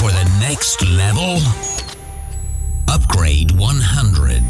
for 0.00 0.10
the 0.10 0.26
next 0.40 0.78
level? 0.96 1.38
Upgrade 2.88 3.50
100 3.56 4.42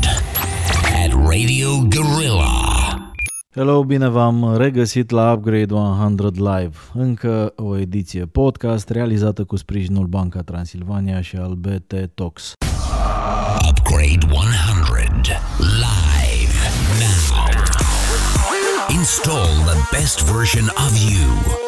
at 1.02 1.12
Radio 1.12 1.68
Gorilla. 1.88 3.12
Hello, 3.54 3.84
bine 3.84 4.08
v-am 4.08 4.56
regăsit 4.56 5.10
la 5.10 5.32
Upgrade 5.32 5.74
100 5.74 6.30
Live, 6.34 6.76
încă 6.92 7.52
o 7.56 7.78
ediție 7.78 8.24
podcast 8.24 8.88
realizată 8.88 9.44
cu 9.44 9.56
sprijinul 9.56 10.06
Banca 10.06 10.40
Transilvania 10.40 11.20
și 11.20 11.36
al 11.36 11.54
BT 11.54 11.94
Talks. 12.14 12.52
Upgrade 13.68 14.26
100 14.30 14.42
live 15.58 16.54
now. 16.98 17.52
Install 18.98 19.48
the 19.66 19.98
best 19.98 20.22
version 20.22 20.64
of 20.64 20.92
you. 21.10 21.63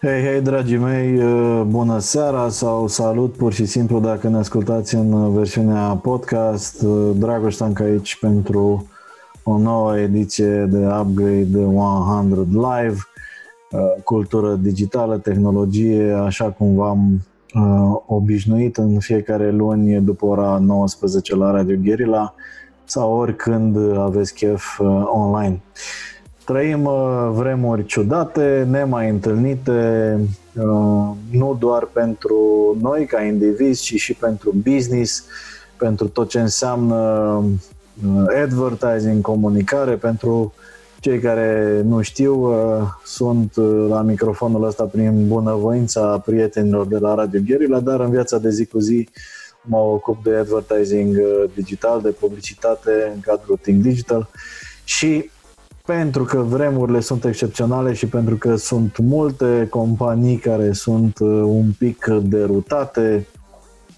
Hei, 0.00 0.22
hei, 0.22 0.40
dragii 0.40 0.76
mei, 0.76 1.22
uh, 1.22 1.62
bună 1.66 1.98
seara 1.98 2.48
sau 2.48 2.88
salut 2.88 3.36
pur 3.36 3.52
și 3.52 3.64
simplu 3.64 4.00
dacă 4.00 4.28
ne 4.28 4.36
ascultați 4.36 4.94
în 4.94 5.32
versiunea 5.34 5.98
podcast. 6.02 6.82
Uh, 6.82 7.10
Dragoș 7.14 7.54
Tanc 7.54 7.80
aici 7.80 8.18
pentru 8.20 8.86
o 9.42 9.58
nouă 9.58 9.98
ediție 9.98 10.66
de 10.70 10.86
Upgrade 10.86 11.58
100 11.58 12.46
Live, 12.50 12.96
uh, 13.70 14.02
cultură 14.04 14.54
digitală, 14.54 15.18
tehnologie, 15.18 16.12
așa 16.12 16.50
cum 16.50 16.74
v-am 16.74 17.22
obișnuit 18.06 18.76
în 18.76 18.98
fiecare 18.98 19.50
luni 19.50 20.00
după 20.00 20.26
ora 20.26 20.58
19 20.58 21.36
la 21.36 21.50
Radio 21.50 21.76
Guerilla 21.82 22.34
sau 22.84 23.12
oricând 23.12 23.76
aveți 23.96 24.34
chef 24.34 24.80
online. 25.04 25.62
Trăim 26.48 26.84
uh, 26.84 27.30
vremuri 27.32 27.84
ciudate, 27.86 28.66
nemai 28.70 29.08
întâlnite, 29.08 30.18
uh, 30.54 31.10
nu 31.30 31.56
doar 31.58 31.84
pentru 31.84 32.36
noi 32.80 33.06
ca 33.06 33.22
indivizi, 33.22 33.82
ci 33.82 33.94
și 33.94 34.14
pentru 34.14 34.54
business, 34.62 35.24
pentru 35.76 36.08
tot 36.08 36.28
ce 36.28 36.40
înseamnă 36.40 36.96
uh, 38.06 38.42
advertising, 38.42 39.22
comunicare, 39.22 39.94
pentru 39.94 40.52
cei 41.00 41.18
care 41.18 41.82
nu 41.84 42.00
știu, 42.00 42.54
sunt 43.04 43.56
la 43.88 44.02
microfonul 44.02 44.64
ăsta 44.64 44.84
prin 44.84 45.26
bunăvoința 45.26 46.18
prietenilor 46.18 46.86
de 46.86 46.98
la 46.98 47.14
Radio 47.14 47.40
Guerilla, 47.46 47.80
dar 47.80 48.00
în 48.00 48.10
viața 48.10 48.38
de 48.38 48.50
zi 48.50 48.66
cu 48.66 48.78
zi 48.78 49.08
mă 49.62 49.78
ocup 49.78 50.22
de 50.22 50.34
advertising 50.34 51.16
digital, 51.54 52.00
de 52.00 52.10
publicitate 52.10 53.12
în 53.14 53.20
cadrul 53.20 53.58
Think 53.62 53.82
Digital. 53.82 54.28
Și 54.84 55.30
pentru 55.88 56.24
că 56.24 56.38
vremurile 56.38 57.00
sunt 57.00 57.24
excepționale 57.24 57.92
și 57.92 58.06
pentru 58.06 58.36
că 58.36 58.56
sunt 58.56 58.98
multe 58.98 59.66
companii 59.70 60.36
care 60.36 60.72
sunt 60.72 61.18
uh, 61.18 61.28
un 61.44 61.70
pic 61.78 62.06
derutate, 62.22 63.26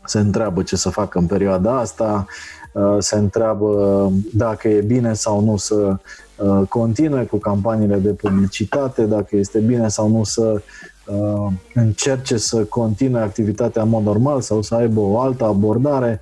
se 0.05 0.19
întreabă 0.19 0.63
ce 0.63 0.77
să 0.77 0.91
facă 0.91 1.19
în 1.19 1.27
perioada 1.27 1.79
asta, 1.79 2.27
uh, 2.73 2.97
se 2.99 3.17
întreabă 3.17 4.13
dacă 4.33 4.69
e 4.69 4.81
bine 4.81 5.13
sau 5.13 5.45
nu 5.45 5.57
să 5.57 5.97
uh, 6.37 6.69
continue 6.69 7.25
cu 7.25 7.37
campaniile 7.37 7.97
de 7.97 8.11
publicitate, 8.11 9.03
dacă 9.03 9.37
este 9.37 9.59
bine 9.59 9.89
sau 9.89 10.09
nu 10.09 10.25
să 10.25 10.63
încerce 11.75 12.37
să 12.37 12.65
continue 12.65 13.21
activitatea 13.21 13.83
în 13.83 13.89
mod 13.89 14.05
normal 14.05 14.41
sau 14.41 14.63
să 14.63 14.75
aibă 14.75 15.01
o 15.01 15.21
altă 15.21 15.45
abordare. 15.45 16.21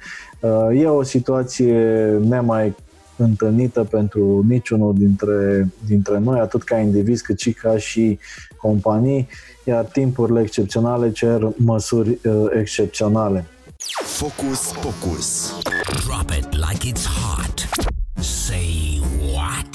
E 0.74 0.86
o 0.86 1.02
situație 1.02 1.74
nemai 2.22 2.74
întâlnită 3.18 3.84
pentru 3.84 4.44
niciunul 4.48 4.94
dintre, 4.94 5.68
dintre 5.86 6.18
noi, 6.18 6.38
atât 6.40 6.62
ca 6.62 6.78
indivizi 6.78 7.22
cât 7.22 7.38
și 7.38 7.52
ca 7.52 7.78
și 7.78 8.18
companii, 8.56 9.28
iar 9.64 9.84
timpurile 9.84 10.40
excepționale 10.40 11.12
cer 11.12 11.48
măsuri 11.56 12.08
uh, 12.08 12.44
excepționale. 12.58 13.46
Focus, 14.04 14.60
focus. 14.60 15.54
Drop 16.06 16.30
it 16.38 16.54
like 16.54 16.92
it's 16.92 17.06
hot. 17.06 17.68
Say 18.24 19.02
what? 19.34 19.68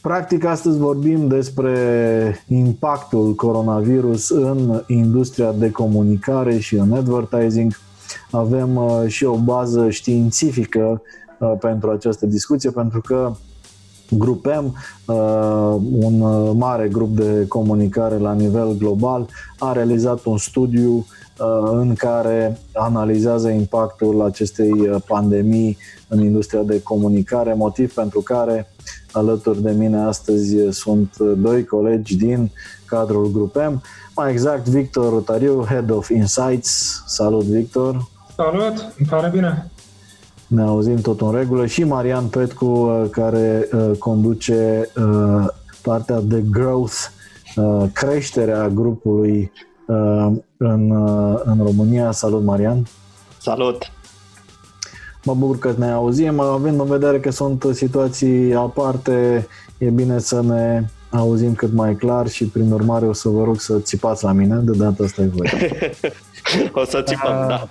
Practic, 0.00 0.44
astăzi 0.44 0.78
vorbim 0.78 1.28
despre 1.28 2.44
impactul 2.48 3.34
coronavirus 3.34 4.30
în 4.30 4.82
industria 4.86 5.52
de 5.52 5.70
comunicare 5.70 6.58
și 6.58 6.74
în 6.74 6.92
advertising. 6.92 7.78
Avem 8.30 8.76
uh, 8.76 9.02
și 9.06 9.24
o 9.24 9.36
bază 9.36 9.90
științifică 9.90 10.80
Uh, 10.80 11.23
pentru 11.60 11.90
această 11.90 12.26
discuție, 12.26 12.70
pentru 12.70 13.00
că 13.00 13.32
grupem 14.10 14.64
uh, 15.06 15.76
un 15.92 16.20
uh, 16.20 16.52
mare 16.56 16.88
grup 16.88 17.16
de 17.16 17.46
comunicare 17.48 18.18
la 18.18 18.32
nivel 18.32 18.76
global 18.78 19.26
a 19.58 19.72
realizat 19.72 20.24
un 20.24 20.38
studiu 20.38 20.92
uh, 20.94 21.70
în 21.70 21.94
care 21.94 22.58
analizează 22.72 23.48
impactul 23.48 24.22
acestei 24.22 24.70
uh, 24.70 24.96
pandemii 25.06 25.78
în 26.08 26.22
industria 26.22 26.62
de 26.62 26.82
comunicare, 26.82 27.54
motiv 27.54 27.94
pentru 27.94 28.20
care 28.20 28.68
alături 29.12 29.62
de 29.62 29.70
mine 29.70 29.98
astăzi 29.98 30.56
sunt 30.70 31.18
doi 31.18 31.64
colegi 31.64 32.16
din 32.16 32.50
cadrul 32.86 33.30
grupem, 33.30 33.82
mai 34.16 34.30
exact 34.30 34.68
Victor 34.68 35.10
Rotariu, 35.10 35.64
Head 35.64 35.90
of 35.90 36.08
Insights. 36.08 37.02
Salut, 37.06 37.42
Victor! 37.42 38.08
Salut, 38.36 38.92
îmi 38.98 39.08
pare 39.08 39.30
bine! 39.32 39.70
Ne 40.54 40.62
auzim 40.62 40.96
tot 40.96 41.20
în 41.20 41.32
regulă 41.32 41.66
și 41.66 41.84
Marian 41.84 42.26
Petcu 42.26 42.66
uh, 42.66 43.10
care 43.10 43.68
uh, 43.72 43.90
conduce 43.98 44.90
uh, 44.96 45.46
partea 45.82 46.20
de 46.20 46.44
growth, 46.50 46.94
creșterea 47.92 48.68
grupului 48.68 49.52
în, 50.56 50.90
în 51.44 51.58
România. 51.62 52.10
Salut 52.10 52.42
Marian! 52.42 52.86
Salut! 53.38 53.92
Mă 55.24 55.34
bucur 55.34 55.58
că 55.58 55.74
ne 55.76 55.90
auzim, 55.90 56.40
având 56.40 56.80
în 56.80 56.86
vedere 56.86 57.20
că 57.20 57.30
sunt 57.30 57.66
situații 57.72 58.54
aparte, 58.54 59.46
e 59.78 59.90
bine 59.90 60.18
să 60.18 60.42
ne 60.42 60.84
auzim 61.10 61.54
cât 61.54 61.72
mai 61.72 61.94
clar 61.94 62.28
și 62.28 62.44
prin 62.44 62.72
urmare 62.72 63.06
o 63.06 63.12
să 63.12 63.28
vă 63.28 63.44
rog 63.44 63.60
să 63.60 63.78
țipați 63.78 64.24
la 64.24 64.32
mine, 64.32 64.56
de 64.56 64.76
data 64.76 65.04
asta 65.04 65.22
e 65.22 65.26
voi. 65.26 65.50
o 66.82 66.84
să 66.84 67.02
țipăm, 67.02 67.40
uh, 67.40 67.48
da. 67.48 67.68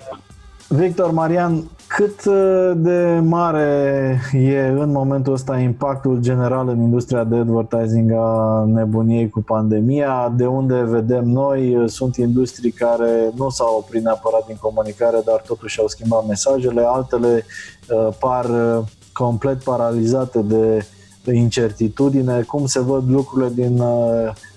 Victor 0.68 1.10
Marian, 1.10 1.70
cât 1.86 2.24
uh, 2.24 2.72
de 2.74 3.20
mare 3.22 4.20
e 4.32 4.66
în 4.66 4.90
momentul 4.90 5.32
ăsta 5.32 5.58
impactul 5.58 6.18
general 6.20 6.68
în 6.68 6.80
industria 6.80 7.24
de 7.24 7.36
advertising 7.36 8.12
a 8.12 8.64
nebuniei 8.66 9.28
cu 9.28 9.40
pandemia? 9.40 10.32
De 10.36 10.46
unde 10.46 10.82
vedem 10.82 11.24
noi? 11.24 11.84
Sunt 11.86 12.16
industrii 12.16 12.70
care 12.70 13.30
nu 13.36 13.48
s-au 13.48 13.76
oprit 13.76 14.02
neapărat 14.02 14.46
din 14.46 14.56
comunicare, 14.60 15.22
dar 15.24 15.40
totuși 15.46 15.80
au 15.80 15.88
schimbat 15.88 16.26
mesajele. 16.26 16.84
Altele 16.86 17.46
uh, 17.88 18.14
par 18.18 18.44
uh, 18.44 18.84
complet 19.12 19.62
paralizate 19.62 20.38
de, 20.38 20.86
de 21.24 21.34
incertitudine. 21.34 22.42
Cum 22.42 22.66
se 22.66 22.80
văd 22.80 23.10
lucrurile 23.10 23.50
din, 23.54 23.82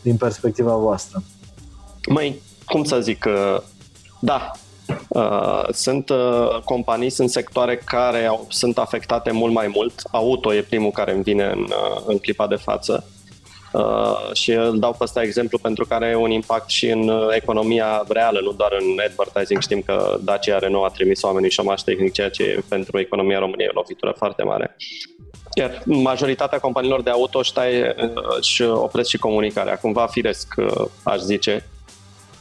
din 0.01 0.15
perspectiva 0.15 0.75
voastră? 0.75 1.23
Mai, 2.09 2.41
cum 2.65 2.83
să 2.83 2.99
zic, 2.99 3.25
da, 4.19 4.51
Uh, 4.51 4.66
sunt 5.71 6.09
uh, 6.09 6.59
companii, 6.63 7.09
sunt 7.09 7.29
sectoare 7.29 7.77
care 7.77 8.25
au, 8.25 8.45
sunt 8.49 8.77
afectate 8.77 9.31
mult 9.31 9.53
mai 9.53 9.67
mult. 9.67 10.01
Auto 10.11 10.53
e 10.53 10.61
primul 10.61 10.91
care 10.91 11.13
îmi 11.13 11.23
vine 11.23 11.43
în, 11.43 11.59
uh, 11.59 12.03
în 12.05 12.17
clipa 12.17 12.47
de 12.47 12.55
față. 12.55 13.05
Uh, 13.73 14.33
și 14.33 14.51
îl 14.51 14.79
dau 14.79 14.91
pe 14.91 15.03
ăsta 15.03 15.21
exemplu 15.21 15.57
pentru 15.57 15.85
că 15.85 15.93
are 15.93 16.15
un 16.15 16.31
impact 16.31 16.69
și 16.69 16.89
în 16.89 17.07
uh, 17.07 17.27
economia 17.31 18.03
reală, 18.09 18.39
nu 18.43 18.51
doar 18.51 18.71
în 18.79 18.99
advertising. 19.07 19.61
Știm 19.61 19.81
că 19.81 20.17
Dacia 20.23 20.59
Renault 20.59 20.85
a 20.85 20.93
trimis 20.93 21.21
oamenii 21.21 21.49
șomaș 21.49 21.81
tehnic, 21.81 22.11
ceea 22.11 22.29
ce 22.29 22.63
pentru 22.69 22.99
economia 22.99 23.39
României 23.39 23.67
e 23.67 23.71
o 23.73 23.79
lovitură 23.79 24.13
foarte 24.17 24.43
mare. 24.43 24.75
Iar 25.55 25.81
majoritatea 25.85 26.59
companiilor 26.59 27.01
de 27.01 27.09
auto 27.09 27.39
își 28.39 28.61
opresc 28.61 29.09
și 29.09 29.17
comunicarea. 29.17 29.77
Cumva 29.77 30.05
firesc, 30.05 30.53
aș 31.03 31.19
zice, 31.19 31.65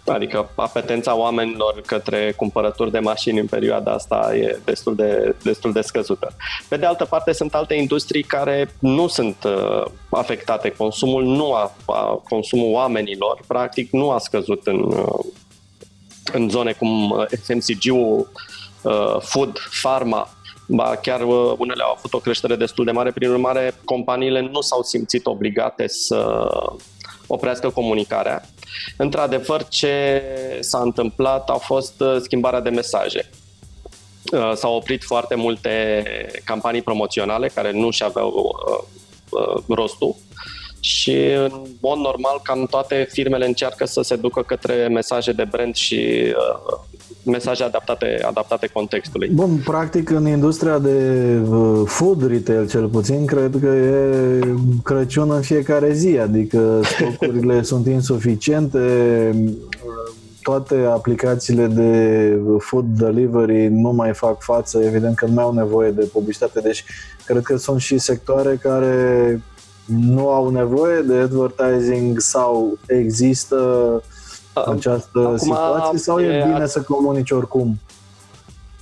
Adică 0.06 0.50
apetența 0.55 1.17
oamenilor 1.17 1.82
către 1.87 2.32
cumpărături 2.37 2.91
de 2.91 2.99
mașini 2.99 3.38
în 3.38 3.47
perioada 3.47 3.93
asta 3.93 4.37
e 4.37 4.58
destul 4.64 4.94
de, 4.94 5.35
destul 5.43 5.73
de 5.73 5.81
scăzută. 5.81 6.37
Pe 6.69 6.76
de 6.76 6.87
altă 6.87 7.05
parte, 7.05 7.32
sunt 7.32 7.55
alte 7.55 7.75
industrii 7.75 8.23
care 8.23 8.75
nu 8.79 9.06
sunt 9.06 9.37
uh, 9.44 9.85
afectate. 10.11 10.70
Consumul 10.70 11.25
nu 11.25 11.53
a, 11.53 11.73
a, 11.87 12.23
consumul 12.29 12.73
oamenilor, 12.73 13.41
practic, 13.47 13.91
nu 13.91 14.11
a 14.11 14.19
scăzut 14.19 14.67
în, 14.67 14.79
uh, 14.79 15.25
în 16.32 16.49
zone 16.49 16.73
cum 16.73 17.11
uh, 17.11 17.25
FMCG-ul, 17.43 18.31
uh, 18.82 19.17
food, 19.20 19.58
pharma, 19.82 20.29
ba 20.69 20.97
chiar 20.97 21.20
uh, 21.20 21.55
unele 21.58 21.82
au 21.82 21.94
avut 21.97 22.12
o 22.12 22.19
creștere 22.19 22.56
destul 22.56 22.85
de 22.85 22.91
mare, 22.91 23.11
prin 23.11 23.31
urmare 23.31 23.75
companiile 23.85 24.41
nu 24.41 24.61
s-au 24.61 24.82
simțit 24.82 25.26
obligate 25.26 25.87
să 25.88 26.49
oprească 27.26 27.70
comunicarea 27.70 28.43
Într-adevăr, 28.96 29.69
ce 29.69 30.23
s-a 30.61 30.78
întâmplat 30.78 31.50
a 31.50 31.56
fost 31.56 32.00
uh, 32.00 32.17
schimbarea 32.20 32.61
de 32.61 32.70
mesaje. 32.70 33.31
Uh, 34.32 34.52
s-au 34.55 34.75
oprit 34.75 35.05
foarte 35.05 35.34
multe 35.34 36.02
campanii 36.44 36.82
promoționale 36.82 37.49
care 37.49 37.70
nu 37.73 37.90
și 37.90 38.02
aveau 38.02 38.56
uh, 39.31 39.62
rostul 39.69 40.17
și 40.81 41.14
în 41.20 41.62
mod 41.81 41.99
normal 41.99 42.40
cam 42.43 42.67
toate 42.67 43.08
firmele 43.12 43.46
încearcă 43.46 43.84
să 43.84 44.02
se 44.02 44.17
ducă 44.17 44.43
către 44.43 44.88
mesaje 44.88 45.32
de 45.32 45.44
brand 45.44 45.75
și 45.75 46.34
uh, 46.37 46.79
mesaje 47.26 47.62
adaptate, 47.62 48.19
adaptate 48.23 48.67
contextului. 48.67 49.28
Bun, 49.28 49.61
practic 49.64 50.11
în 50.11 50.26
industria 50.26 50.78
de 50.78 51.38
uh, 51.49 51.82
food 51.84 52.26
retail 52.26 52.69
cel 52.69 52.88
puțin, 52.88 53.26
cred 53.26 53.56
că 53.61 53.67
e 53.67 54.40
Crăciun 54.82 55.31
în 55.31 55.40
fiecare 55.40 55.93
zi, 55.93 56.19
adică 56.19 56.81
stocurile 56.94 57.62
sunt 57.62 57.87
insuficiente, 57.87 58.81
toate 60.43 60.75
aplicațiile 60.75 61.67
de 61.67 62.40
food 62.58 62.84
delivery 62.84 63.69
nu 63.69 63.93
mai 63.93 64.14
fac 64.14 64.43
față, 64.43 64.82
evident 64.82 65.17
că 65.17 65.26
nu 65.26 65.40
au 65.40 65.52
nevoie 65.52 65.90
de 65.90 66.08
publicitate, 66.12 66.61
deci 66.61 66.84
cred 67.25 67.43
că 67.43 67.56
sunt 67.56 67.81
și 67.81 67.99
sectoare 67.99 68.58
care 68.62 69.40
nu 69.84 70.29
au 70.29 70.50
nevoie 70.50 71.00
de 71.00 71.14
advertising 71.14 72.20
sau 72.20 72.79
există 72.87 73.56
această 74.61 75.19
Acum, 75.19 75.37
situație 75.37 75.99
sau 75.99 76.20
e, 76.20 76.26
e 76.26 76.44
bine 76.53 76.67
să 76.67 76.82
comunici 76.82 77.31
oricum? 77.31 77.79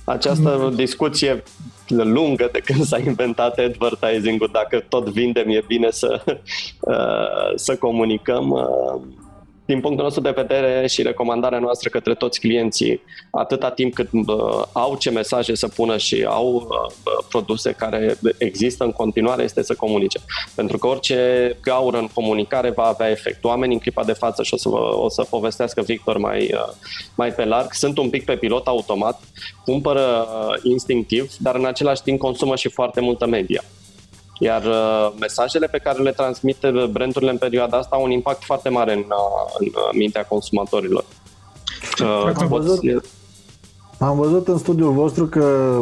Această 0.03 0.57
mm. 0.59 0.75
discuție 0.75 1.43
lungă 1.87 2.49
de 2.51 2.59
când 2.59 2.83
s-a 2.83 2.97
inventat 2.97 3.57
advertising-ul, 3.57 4.49
dacă 4.51 4.83
tot 4.89 5.09
vindem, 5.09 5.49
e 5.49 5.63
bine 5.67 5.91
să, 5.91 6.23
să 7.65 7.75
comunicăm 7.75 8.69
din 9.65 9.79
punctul 9.79 10.03
nostru 10.03 10.21
de 10.21 10.33
vedere 10.35 10.87
și 10.87 11.01
recomandarea 11.01 11.59
noastră 11.59 11.89
către 11.89 12.15
toți 12.15 12.39
clienții, 12.39 13.01
atâta 13.31 13.71
timp 13.71 13.93
cât 13.93 14.09
uh, 14.11 14.63
au 14.71 14.95
ce 14.97 15.09
mesaje 15.09 15.55
să 15.55 15.67
pună 15.67 15.97
și 15.97 16.25
au 16.27 16.53
uh, 16.55 17.25
produse 17.29 17.71
care 17.71 18.17
există 18.37 18.83
în 18.83 18.91
continuare, 18.91 19.43
este 19.43 19.63
să 19.63 19.75
comunice. 19.75 20.19
Pentru 20.55 20.77
că 20.77 20.87
orice 20.87 21.57
gaură 21.61 21.97
în 21.97 22.07
comunicare 22.13 22.69
va 22.69 22.83
avea 22.83 23.09
efect. 23.09 23.43
Oamenii 23.43 23.75
în 23.75 23.81
clipa 23.81 24.03
de 24.03 24.13
față, 24.13 24.43
și 24.43 24.53
o 24.53 24.57
să, 24.57 24.69
vă, 24.69 24.95
o 24.95 25.09
să 25.09 25.23
povestească 25.29 25.81
Victor 25.81 26.17
mai, 26.17 26.51
uh, 26.53 26.73
mai 27.15 27.31
pe 27.33 27.45
larg, 27.45 27.73
sunt 27.73 27.97
un 27.97 28.09
pic 28.09 28.25
pe 28.25 28.35
pilot 28.35 28.67
automat, 28.67 29.21
cumpără 29.65 30.01
uh, 30.01 30.59
instinctiv, 30.63 31.31
dar 31.39 31.55
în 31.55 31.65
același 31.65 32.01
timp 32.01 32.19
consumă 32.19 32.55
și 32.55 32.69
foarte 32.69 33.01
multă 33.01 33.25
media. 33.25 33.63
Iar 34.39 34.63
uh, 34.63 35.13
mesajele 35.19 35.67
pe 35.67 35.77
care 35.77 36.01
le 36.01 36.11
transmite 36.11 36.71
brandurile 36.91 37.31
în 37.31 37.37
perioada 37.37 37.77
asta 37.77 37.95
au 37.95 38.03
un 38.03 38.11
impact 38.11 38.43
foarte 38.43 38.69
mare 38.69 38.93
în, 38.93 38.99
uh, 38.99 39.55
în 39.59 39.65
uh, 39.65 39.97
mintea 39.97 40.25
consumatorilor. 40.25 41.05
Uh, 42.01 42.31
am, 42.35 42.47
văzut, 42.47 42.79
am 43.99 44.17
văzut 44.17 44.47
în 44.47 44.57
studiul 44.57 44.91
vostru 44.91 45.25
că 45.25 45.81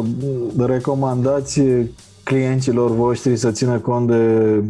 recomandați 0.58 1.60
clienților 2.22 2.90
voștri 2.90 3.36
să 3.36 3.50
țină 3.50 3.78
cont 3.78 4.06
de 4.06 4.62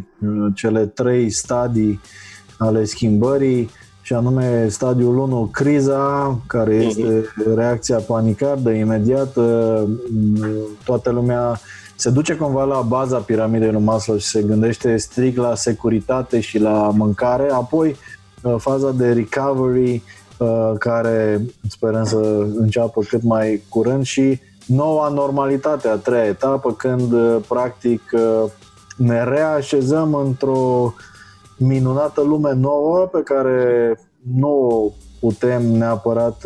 cele 0.54 0.86
trei 0.86 1.30
stadii 1.30 2.00
ale 2.58 2.84
schimbării 2.84 3.70
și 4.02 4.12
anume 4.12 4.68
stadiul 4.68 5.18
1, 5.18 5.48
criza, 5.52 6.38
care 6.46 6.76
mhm. 6.76 6.86
este 6.86 7.24
reacția 7.54 7.98
panicardă 7.98 8.70
imediată, 8.70 9.88
toată 10.84 11.10
lumea 11.10 11.60
se 11.96 12.10
duce 12.10 12.34
cumva 12.34 12.64
la 12.64 12.80
baza 12.80 13.18
piramidei 13.18 13.72
lui 13.72 13.82
Maslow 13.82 14.16
și 14.16 14.26
se 14.26 14.42
gândește 14.42 14.96
strict 14.96 15.36
la 15.36 15.54
securitate 15.54 16.40
și 16.40 16.58
la 16.58 16.90
mâncare, 16.96 17.50
apoi 17.50 17.96
uh, 18.42 18.54
faza 18.58 18.90
de 18.90 19.12
recovery 19.12 20.02
uh, 20.38 20.72
care 20.78 21.44
sperăm 21.68 22.04
să 22.04 22.46
înceapă 22.56 23.00
cât 23.00 23.22
mai 23.22 23.62
curând 23.68 24.04
și 24.04 24.40
noua 24.66 25.08
normalitate, 25.08 25.88
a 25.88 25.96
treia 25.96 26.24
etapă, 26.24 26.72
când 26.72 27.12
uh, 27.12 27.36
practic 27.48 28.02
ne 28.96 29.24
reașezăm 29.24 30.14
într-o 30.14 30.94
minunată 31.56 32.20
lume 32.20 32.52
nouă 32.52 33.08
pe 33.12 33.20
care 33.24 33.98
nu 34.36 34.92
putem 35.20 35.62
neapărat 35.62 36.42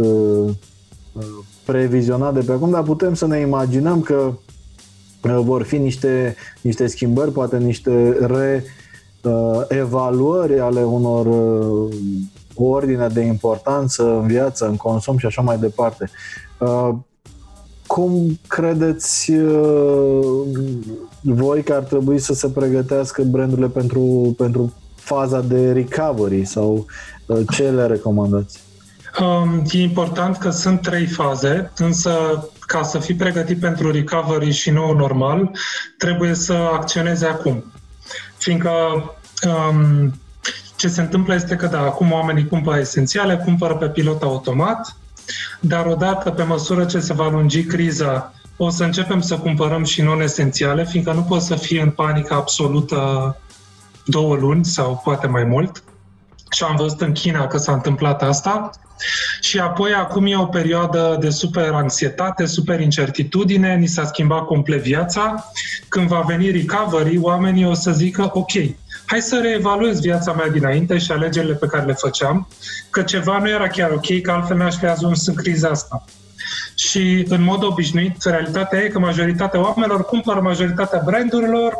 previziona 1.64 2.32
de 2.32 2.40
pe 2.40 2.52
acum, 2.52 2.70
dar 2.70 2.82
putem 2.82 3.14
să 3.14 3.26
ne 3.26 3.38
imaginăm 3.38 4.00
că 4.00 4.14
Uh, 4.22 4.47
vor 5.20 5.62
fi 5.62 5.76
niște, 5.76 6.36
niște 6.60 6.86
schimbări, 6.86 7.32
poate 7.32 7.58
niște 7.58 8.16
reevaluări 9.68 10.54
uh, 10.54 10.60
ale 10.60 10.82
unor 10.82 11.26
uh, 11.26 11.96
ordine 12.54 13.06
de 13.06 13.20
importanță 13.20 14.02
în 14.02 14.26
viață, 14.26 14.66
în 14.66 14.76
consum 14.76 15.18
și 15.18 15.26
așa 15.26 15.42
mai 15.42 15.58
departe. 15.58 16.10
Cum 17.86 18.38
credeți 18.46 19.32
voi 21.22 21.62
că 21.62 21.72
ar 21.72 21.82
trebui 21.82 22.18
să 22.18 22.34
se 22.34 22.48
pregătească 22.48 23.22
brandurile 23.22 23.68
pentru, 23.68 24.34
pentru 24.36 24.72
faza 24.94 25.40
de 25.40 25.72
recovery 25.72 26.44
sau 26.44 26.86
ce 27.50 27.70
le 27.70 27.86
recomandați? 27.86 28.60
Um, 29.20 29.62
e 29.70 29.82
important 29.82 30.36
că 30.36 30.50
sunt 30.50 30.80
trei 30.80 31.06
faze, 31.06 31.72
însă 31.76 32.10
ca 32.68 32.82
să 32.82 32.98
fii 32.98 33.14
pregătit 33.14 33.60
pentru 33.60 33.90
recovery 33.90 34.50
și 34.50 34.70
nou 34.70 34.96
normal, 34.96 35.50
trebuie 35.98 36.34
să 36.34 36.52
acționezi 36.52 37.24
acum. 37.26 37.64
Fiindcă 38.36 38.70
um, 39.42 40.12
ce 40.76 40.88
se 40.88 41.00
întâmplă 41.00 41.34
este 41.34 41.56
că, 41.56 41.66
da, 41.66 41.80
acum 41.80 42.12
oamenii 42.12 42.46
cumpără 42.46 42.78
esențiale, 42.78 43.36
cumpără 43.36 43.76
pe 43.76 43.88
pilot 43.88 44.22
automat, 44.22 44.96
dar 45.60 45.86
odată, 45.86 46.30
pe 46.30 46.42
măsură 46.42 46.84
ce 46.84 47.00
se 47.00 47.12
va 47.12 47.28
lungi 47.28 47.64
criza, 47.64 48.32
o 48.56 48.68
să 48.68 48.84
începem 48.84 49.20
să 49.20 49.38
cumpărăm 49.38 49.84
și 49.84 50.02
non-esențiale, 50.02 50.84
fiindcă 50.84 51.12
nu 51.12 51.22
poți 51.22 51.46
să 51.46 51.54
fii 51.54 51.80
în 51.80 51.90
panică 51.90 52.34
absolută 52.34 53.36
două 54.04 54.36
luni 54.36 54.64
sau 54.64 55.00
poate 55.04 55.26
mai 55.26 55.44
mult. 55.44 55.82
Și 56.50 56.62
am 56.62 56.76
văzut 56.76 57.00
în 57.00 57.12
China 57.12 57.46
că 57.46 57.56
s-a 57.56 57.72
întâmplat 57.72 58.22
asta. 58.22 58.70
Și 59.40 59.58
apoi 59.58 59.92
acum 59.92 60.26
e 60.26 60.36
o 60.36 60.44
perioadă 60.44 61.16
de 61.20 61.30
super 61.30 61.70
anxietate, 61.72 62.46
super 62.46 62.80
incertitudine, 62.80 63.74
ni 63.74 63.86
s-a 63.86 64.04
schimbat 64.04 64.44
complet 64.44 64.82
viața. 64.82 65.50
Când 65.88 66.08
va 66.08 66.20
veni 66.20 66.50
recovery, 66.50 67.18
oamenii 67.18 67.66
o 67.66 67.74
să 67.74 67.90
zică, 67.92 68.30
ok, 68.32 68.52
hai 69.04 69.20
să 69.20 69.40
reevaluez 69.42 70.00
viața 70.00 70.32
mea 70.32 70.48
dinainte 70.48 70.98
și 70.98 71.12
alegerile 71.12 71.54
pe 71.54 71.66
care 71.66 71.84
le 71.84 71.92
făceam, 71.92 72.48
că 72.90 73.02
ceva 73.02 73.38
nu 73.38 73.48
era 73.48 73.68
chiar 73.68 73.90
ok, 73.90 74.20
că 74.20 74.30
altfel 74.30 74.56
n-aș 74.56 74.76
fi 74.76 74.86
ajuns 74.86 75.26
în 75.26 75.34
criza 75.34 75.68
asta. 75.68 76.04
Și 76.74 77.26
în 77.28 77.42
mod 77.42 77.62
obișnuit, 77.62 78.22
realitatea 78.24 78.78
e 78.78 78.88
că 78.88 78.98
majoritatea 78.98 79.60
oamenilor 79.60 80.04
cumpără 80.04 80.40
majoritatea 80.40 81.02
brandurilor 81.04 81.72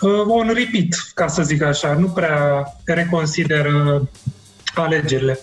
uh, 0.00 0.24
on 0.26 0.46
repeat, 0.46 1.10
ca 1.14 1.26
să 1.26 1.42
zic 1.42 1.62
așa, 1.62 1.94
nu 1.94 2.06
prea 2.06 2.64
reconsideră 2.84 4.08
alegerile. 4.78 5.38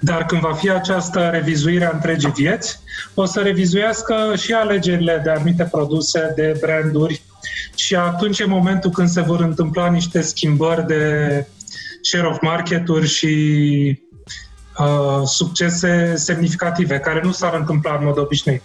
Dar 0.00 0.26
când 0.26 0.40
va 0.40 0.52
fi 0.52 0.70
această 0.70 1.28
revizuire 1.32 1.84
a 1.84 1.90
întregii 1.92 2.32
vieți, 2.36 2.78
o 3.14 3.24
să 3.24 3.40
revizuiască 3.40 4.14
și 4.36 4.52
alegerile 4.52 5.20
de 5.24 5.30
anumite 5.30 5.68
produse, 5.70 6.32
de 6.36 6.56
branduri 6.60 7.22
și 7.74 7.94
atunci 7.94 8.38
e 8.38 8.44
momentul 8.44 8.90
când 8.90 9.08
se 9.08 9.20
vor 9.20 9.40
întâmpla 9.40 9.90
niște 9.90 10.20
schimbări 10.20 10.86
de 10.86 11.46
share 12.00 12.26
of 12.26 12.40
market-uri 12.40 13.06
și 13.06 14.02
uh, 14.78 15.22
succese 15.24 16.14
semnificative, 16.16 16.98
care 16.98 17.20
nu 17.24 17.32
s-ar 17.32 17.54
întâmpla 17.54 17.96
în 17.98 18.04
mod 18.04 18.18
obișnuit. 18.18 18.62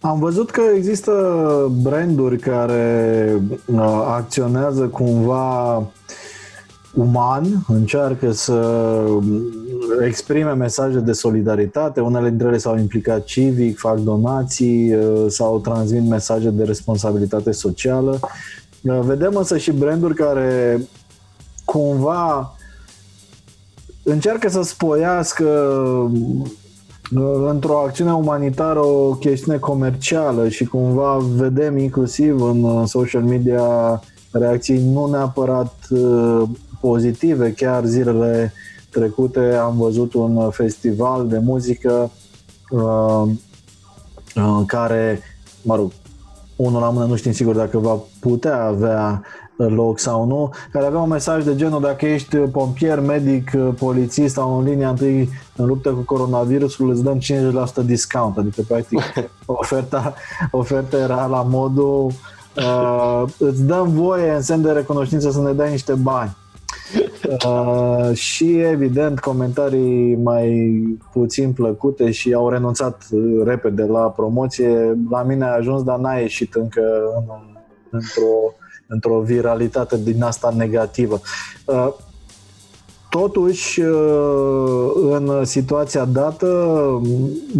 Am 0.00 0.18
văzut 0.18 0.50
că 0.50 0.62
există 0.74 1.12
branduri 1.70 2.38
care 2.38 3.34
uh, 3.64 4.04
acționează 4.06 4.84
cumva 4.84 5.82
uman, 6.96 7.64
încearcă 7.68 8.32
să 8.32 8.92
exprime 10.04 10.52
mesaje 10.52 10.98
de 10.98 11.12
solidaritate, 11.12 12.00
unele 12.00 12.28
dintre 12.28 12.46
ele 12.46 12.58
s-au 12.58 12.78
implicat 12.78 13.24
civic, 13.24 13.78
fac 13.78 13.98
donații 13.98 14.94
uh, 14.94 15.24
sau 15.28 15.58
transmit 15.58 16.08
mesaje 16.08 16.50
de 16.50 16.64
responsabilitate 16.64 17.52
socială. 17.52 18.20
Uh, 18.82 19.00
vedem 19.00 19.36
însă 19.36 19.58
și 19.58 19.72
branduri 19.72 20.14
care 20.14 20.80
cumva 21.64 22.56
încearcă 24.02 24.48
să 24.48 24.62
spoiască 24.62 25.44
uh, 26.12 26.50
într-o 27.48 27.78
acțiune 27.78 28.12
umanitară 28.12 28.84
o 28.84 29.14
chestiune 29.14 29.58
comercială 29.58 30.48
și 30.48 30.64
cumva 30.64 31.16
vedem 31.36 31.78
inclusiv 31.78 32.42
în 32.42 32.86
social 32.86 33.22
media 33.22 34.00
reacții 34.30 34.92
nu 34.92 35.06
neapărat 35.10 35.74
pozitive. 36.88 37.52
Chiar 37.52 37.84
zilele 37.84 38.52
trecute 38.90 39.54
am 39.54 39.76
văzut 39.76 40.14
un 40.14 40.50
festival 40.50 41.28
de 41.28 41.38
muzică 41.38 42.10
uh, 42.70 43.22
uh, 44.36 44.62
care, 44.66 45.20
mă 45.62 45.76
rog, 45.76 45.92
unul 46.56 46.80
la 46.80 46.90
mână 46.90 47.04
nu 47.04 47.16
știm 47.16 47.32
sigur 47.32 47.54
dacă 47.54 47.78
va 47.78 47.98
putea 48.20 48.64
avea 48.64 49.22
loc 49.56 49.98
sau 49.98 50.26
nu, 50.26 50.50
care 50.72 50.86
avea 50.86 51.00
un 51.00 51.08
mesaj 51.08 51.44
de 51.44 51.56
genul 51.56 51.80
dacă 51.80 52.06
ești 52.06 52.36
pompier, 52.36 53.00
medic, 53.00 53.50
polițist 53.78 54.34
sau 54.34 54.58
în 54.58 54.64
linia 54.64 54.88
întâi 54.88 55.30
în 55.56 55.66
luptă 55.66 55.90
cu 55.90 56.00
coronavirusul, 56.00 56.90
îți 56.90 57.02
dăm 57.02 57.18
50% 57.82 57.84
discount, 57.84 58.36
adică 58.36 58.62
practic 58.68 59.00
oferta, 59.46 60.14
oferta 60.50 60.96
era 60.96 61.26
la 61.26 61.42
modul 61.42 62.10
uh, 62.56 63.22
îți 63.38 63.62
dăm 63.62 63.90
voie 63.92 64.30
în 64.30 64.42
semn 64.42 64.62
de 64.62 64.70
recunoștință 64.70 65.30
să 65.30 65.40
ne 65.40 65.52
dai 65.52 65.70
niște 65.70 65.92
bani. 65.92 66.36
Uh, 67.28 68.14
și 68.14 68.58
evident 68.58 69.20
comentarii 69.20 70.16
mai 70.16 70.72
puțin 71.12 71.52
plăcute 71.52 72.10
și 72.10 72.32
au 72.32 72.48
renunțat 72.48 73.06
repede 73.44 73.82
la 73.82 74.00
promoție. 74.00 74.98
La 75.10 75.22
mine 75.22 75.44
a 75.44 75.54
ajuns, 75.54 75.82
dar 75.82 75.98
n-a 75.98 76.14
ieșit 76.14 76.54
încă 76.54 76.82
în, 77.16 77.24
într-o, 77.90 78.54
într-o 78.86 79.20
viralitate 79.20 79.98
din 79.98 80.22
asta 80.22 80.54
negativă. 80.56 81.20
Uh, 81.64 81.88
Totuși, 83.10 83.80
uh, 83.80 84.90
în 85.10 85.44
situația 85.44 86.04
dată, 86.04 86.70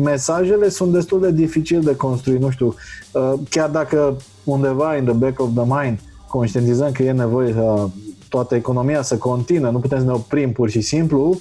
mesajele 0.03 0.69
sunt 0.69 0.93
destul 0.93 1.21
de 1.21 1.31
dificil 1.31 1.81
de 1.81 1.97
construit. 1.97 2.41
Nu 2.41 2.51
știu, 2.51 2.75
uh, 3.13 3.33
chiar 3.51 3.69
dacă 3.71 4.17
undeva 4.45 4.97
in 4.97 5.05
the 5.05 5.15
back 5.15 5.41
of 5.41 5.49
the 5.55 5.65
mind 5.67 5.99
conștientizăm 6.29 6.93
că 6.93 7.03
e 7.03 7.13
nevoie 7.13 7.55
ca 7.55 7.91
toată 8.37 8.55
economia 8.55 9.03
să 9.03 9.17
continue, 9.17 9.71
nu 9.71 9.79
putem 9.79 9.99
să 9.99 10.05
ne 10.05 10.13
oprim 10.13 10.53
pur 10.53 10.69
și 10.69 10.81
simplu, 10.81 11.41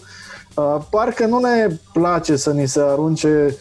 uh, 0.55 0.77
parcă 0.89 1.25
nu 1.25 1.39
ne 1.39 1.67
place 1.93 2.35
să 2.35 2.51
ni 2.51 2.67
se 2.67 2.81
arunce 2.81 3.57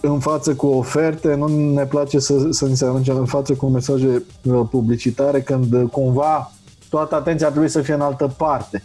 în 0.00 0.18
față 0.18 0.54
cu 0.54 0.66
oferte, 0.66 1.34
nu 1.34 1.72
ne 1.72 1.86
place 1.86 2.18
să, 2.18 2.46
să 2.50 2.66
ni 2.66 2.76
se 2.76 2.84
arunce 2.84 3.10
în 3.10 3.24
față 3.24 3.54
cu 3.54 3.66
mesaje 3.66 4.24
publicitare 4.70 5.40
când 5.40 5.88
cumva 5.90 6.52
toată 6.90 7.14
atenția 7.14 7.48
trebuie 7.48 7.68
să 7.68 7.80
fie 7.80 7.94
în 7.94 8.00
altă 8.00 8.34
parte 8.36 8.82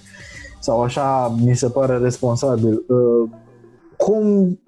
sau 0.60 0.82
așa 0.82 1.36
mi 1.44 1.56
se 1.56 1.68
pare 1.68 1.98
responsabil. 1.98 2.84
Uh, 2.88 3.30
cum 3.98 4.60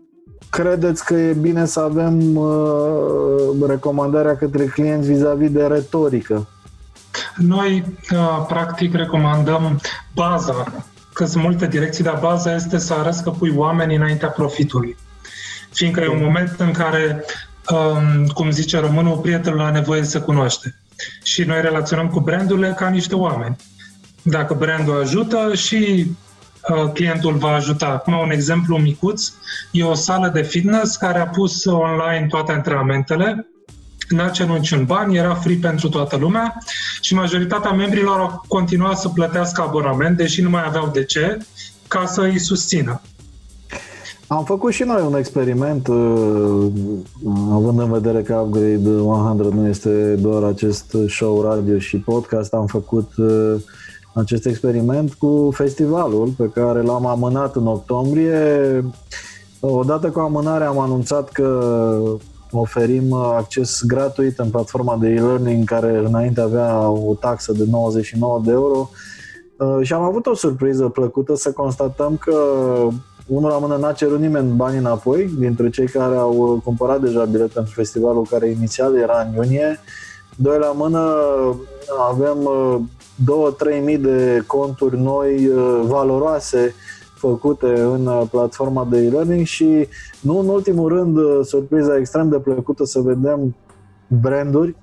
credeți 0.50 1.06
că 1.06 1.14
e 1.14 1.34
bine 1.34 1.66
să 1.66 1.80
avem 1.80 2.36
uh, 2.36 3.68
recomandarea 3.68 4.36
către 4.36 4.66
clienți 4.66 5.12
vis-a-vis 5.12 5.52
de 5.52 5.66
retorică? 5.66 6.48
Noi, 7.38 7.84
uh, 8.12 8.46
practic, 8.48 8.94
recomandăm 8.94 9.82
baza, 10.14 10.86
că 11.14 11.26
sunt 11.26 11.44
multe 11.44 11.68
direcții, 11.68 12.04
dar 12.04 12.20
baza 12.22 12.56
este 12.56 12.78
să 12.78 12.94
arăți 12.94 13.24
că 13.24 13.30
pui 13.30 13.54
oameni 13.56 13.96
înaintea 13.96 14.30
profitului. 14.30 14.98
Fiindcă 15.72 16.02
e 16.02 16.08
un 16.08 16.24
moment 16.24 16.56
în 16.58 16.72
care, 16.72 17.26
um, 17.70 18.26
cum 18.28 18.50
zice 18.50 18.80
românul, 18.80 19.18
prietenul 19.18 19.62
a 19.62 19.72
nevoie 19.72 20.04
să 20.04 20.22
cunoaște. 20.22 20.76
Și 21.24 21.44
noi 21.44 21.62
relaționăm 21.62 22.08
cu 22.08 22.20
brandurile 22.20 22.74
ca 22.78 22.90
niște 22.90 23.16
oameni. 23.16 23.56
Dacă 24.22 24.54
brandul 24.54 25.02
ajută 25.02 25.54
și 25.54 26.12
uh, 26.70 26.92
clientul 26.94 27.34
va 27.34 27.54
ajuta. 27.54 27.86
Acum 27.86 28.14
un 28.18 28.32
exemplu 28.32 28.78
micuț, 28.78 29.32
e 29.72 29.84
o 29.84 29.94
sală 29.94 30.28
de 30.28 30.42
fitness 30.42 30.96
care 30.96 31.20
a 31.20 31.28
pus 31.28 31.66
online 31.66 32.26
toate 32.30 32.52
antrenamentele, 32.52 33.48
n-a 34.14 34.30
cerut 34.30 34.56
niciun 34.56 34.86
bani, 34.86 35.18
era 35.18 35.34
free 35.34 35.58
pentru 35.62 35.90
toată 35.90 36.16
lumea 36.16 36.58
și 37.02 37.14
majoritatea 37.14 37.72
membrilor 37.72 38.20
au 38.20 38.44
continuat 38.48 38.98
să 38.98 39.10
plătească 39.10 39.62
abonament, 39.62 40.18
deși 40.18 40.42
nu 40.42 40.50
mai 40.50 40.64
aveau 40.66 40.90
de 40.94 41.04
ce, 41.04 41.38
ca 41.88 42.06
să 42.06 42.22
îi 42.22 42.40
susțină. 42.40 43.02
Am 44.28 44.44
făcut 44.44 44.72
și 44.72 44.84
noi 44.84 45.02
un 45.08 45.18
experiment, 45.18 45.88
uh, 45.88 46.68
având 47.52 47.80
în 47.80 47.92
vedere 47.92 48.22
că 48.22 48.34
Upgrade 48.34 48.90
100 48.90 49.50
nu 49.54 49.68
este 49.68 50.16
doar 50.16 50.44
acest 50.44 50.96
show 51.08 51.42
radio 51.42 51.78
și 51.78 51.98
podcast, 51.98 52.54
am 52.54 52.66
făcut 52.66 53.12
uh, 53.18 53.56
acest 54.14 54.46
experiment 54.46 55.14
cu 55.14 55.52
festivalul 55.54 56.28
pe 56.38 56.50
care 56.54 56.82
l-am 56.82 57.06
amânat 57.06 57.56
în 57.56 57.68
octombrie. 57.68 58.84
Odată 59.60 60.10
cu 60.10 60.20
amânarea 60.20 60.68
am 60.68 60.80
anunțat 60.80 61.30
că 61.30 62.00
oferim 62.54 63.14
acces 63.14 63.82
gratuit 63.86 64.40
în 64.40 64.50
platforma 64.50 64.98
de 64.98 65.10
e-learning 65.10 65.66
care 65.66 66.02
înainte 66.06 66.42
avea 66.42 66.88
o 66.88 67.14
taxă 67.20 67.52
de 67.52 67.64
99 67.70 68.42
de 68.46 68.52
euro 68.52 68.90
uh, 69.58 69.86
și 69.86 69.94
am 69.94 70.02
avut 70.02 70.26
o 70.26 70.36
surpriză 70.36 70.88
plăcută 70.88 71.36
să 71.36 71.52
constatăm 71.52 72.18
că 72.18 72.36
unul 73.28 73.50
la 73.50 73.58
mână 73.58 73.76
n-a 73.76 73.92
cerut 73.92 74.20
nimeni 74.20 74.56
bani 74.56 74.78
înapoi 74.78 75.30
dintre 75.40 75.70
cei 75.70 75.88
care 75.88 76.16
au 76.16 76.62
cumpărat 76.64 77.02
deja 77.02 77.24
bilet 77.24 77.50
pentru 77.50 77.74
festivalul 77.74 78.28
care 78.30 78.50
inițial 78.50 78.98
era 78.98 79.28
în 79.28 79.34
iunie. 79.34 79.80
Doi 80.36 80.58
la 80.58 80.72
mână 80.76 81.16
avem 82.10 82.38
uh, 82.44 82.80
2-3 83.80 83.84
mii 83.84 83.98
de 83.98 84.44
conturi 84.48 85.00
noi 85.00 85.48
uh, 85.48 85.82
valoroase 85.84 86.76
făcute 87.28 87.82
în 87.82 88.06
uh, 88.06 88.22
platforma 88.32 88.88
de 88.90 88.98
e-learning 88.98 89.46
și 89.46 89.88
nu 90.22 90.40
în 90.40 90.48
ultimul 90.48 90.90
rând 90.90 91.18
uh, 91.18 91.40
surpriza 91.44 91.98
extrem 91.98 92.30
de 92.30 92.38
plăcută 92.38 92.86
să 92.86 93.00
vedem 93.00 93.56
branduri 94.08 94.76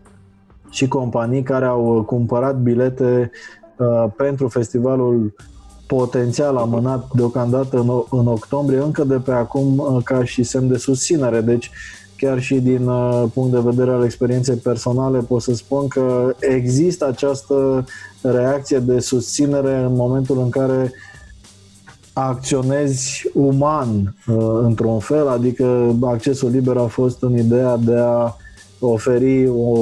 și 0.71 0.89
companii 0.89 1.43
care 1.43 1.65
au 1.65 2.03
cumpărat 2.07 2.57
bilete 2.57 3.31
pentru 4.17 4.49
festivalul 4.49 5.35
potențial 5.87 6.57
amânat 6.57 7.09
deocamdată 7.15 7.79
în, 7.79 7.89
în 8.11 8.27
octombrie, 8.27 8.79
încă 8.79 9.05
de 9.05 9.17
pe 9.17 9.33
acum 9.33 10.01
ca 10.05 10.25
și 10.25 10.43
semn 10.43 10.69
de 10.69 10.77
susținere. 10.77 11.41
Deci 11.41 11.71
chiar 12.21 12.41
și 12.41 12.55
din 12.55 12.87
uh, 12.87 13.25
punct 13.35 13.53
de 13.53 13.61
vedere 13.61 13.91
al 13.91 14.05
experienței 14.05 14.57
personale, 14.57 15.19
pot 15.19 15.43
să 15.43 15.55
spun 15.55 15.89
că 15.89 16.35
există 16.41 17.07
această 17.07 17.85
reacție 18.23 18.79
de 18.79 18.99
susținere 18.99 19.77
în 19.77 19.95
momentul 19.95 20.39
în 20.39 20.51
care 20.51 20.93
acționezi 22.13 23.31
uman 23.35 24.15
uh, 24.27 24.61
într-un 24.63 24.99
fel, 24.99 25.29
adică 25.29 25.97
accesul 26.03 26.51
liber 26.51 26.77
a 26.77 26.87
fost 26.87 27.23
în 27.23 27.39
ideea 27.39 27.77
de 27.77 27.97
a 27.97 28.37
oferi 28.79 29.49
o, 29.49 29.79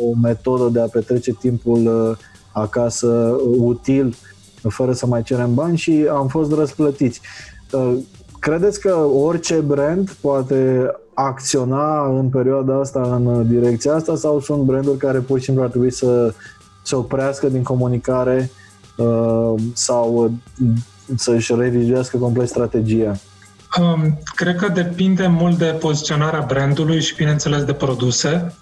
o 0.00 0.14
metodă 0.22 0.68
de 0.72 0.80
a 0.80 0.86
petrece 0.86 1.32
timpul 1.32 1.86
uh, 1.86 2.16
acasă 2.52 3.36
util, 3.58 4.14
fără 4.68 4.92
să 4.92 5.06
mai 5.06 5.22
cerem 5.22 5.54
bani 5.54 5.76
și 5.76 6.06
am 6.10 6.28
fost 6.28 6.52
răsplătiți. 6.52 7.20
Credeți 8.38 8.80
că 8.80 8.94
orice 8.96 9.54
brand 9.54 10.10
poate 10.10 10.90
acționa 11.14 12.06
în 12.18 12.28
perioada 12.28 12.78
asta 12.78 13.00
în 13.00 13.48
direcția 13.48 13.94
asta 13.94 14.16
sau 14.16 14.40
sunt 14.40 14.62
branduri 14.62 14.98
care 14.98 15.18
pur 15.18 15.38
și 15.38 15.44
simplu 15.44 15.62
ar 15.62 15.68
trebui 15.68 15.92
să 15.92 16.34
se 16.82 16.96
oprească 16.96 17.48
din 17.48 17.62
comunicare 17.62 18.50
uh, 18.96 19.54
sau 19.72 20.32
să-și 21.16 21.54
revizuiască 21.54 22.16
complet 22.16 22.48
strategia? 22.48 23.16
Um, 23.80 24.18
cred 24.34 24.56
că 24.56 24.68
depinde 24.68 25.26
mult 25.26 25.58
de 25.58 25.64
poziționarea 25.64 26.44
brandului 26.48 27.00
și, 27.00 27.14
bineînțeles, 27.14 27.64
de 27.64 27.72
produse. 27.72 28.54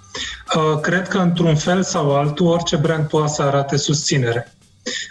Uh, 0.56 0.80
cred 0.80 1.08
că, 1.08 1.18
într-un 1.18 1.56
fel 1.56 1.82
sau 1.82 2.16
altul, 2.16 2.46
orice 2.46 2.76
brand 2.76 3.08
poate 3.08 3.32
să 3.32 3.42
arate 3.42 3.76
susținere. 3.76 4.52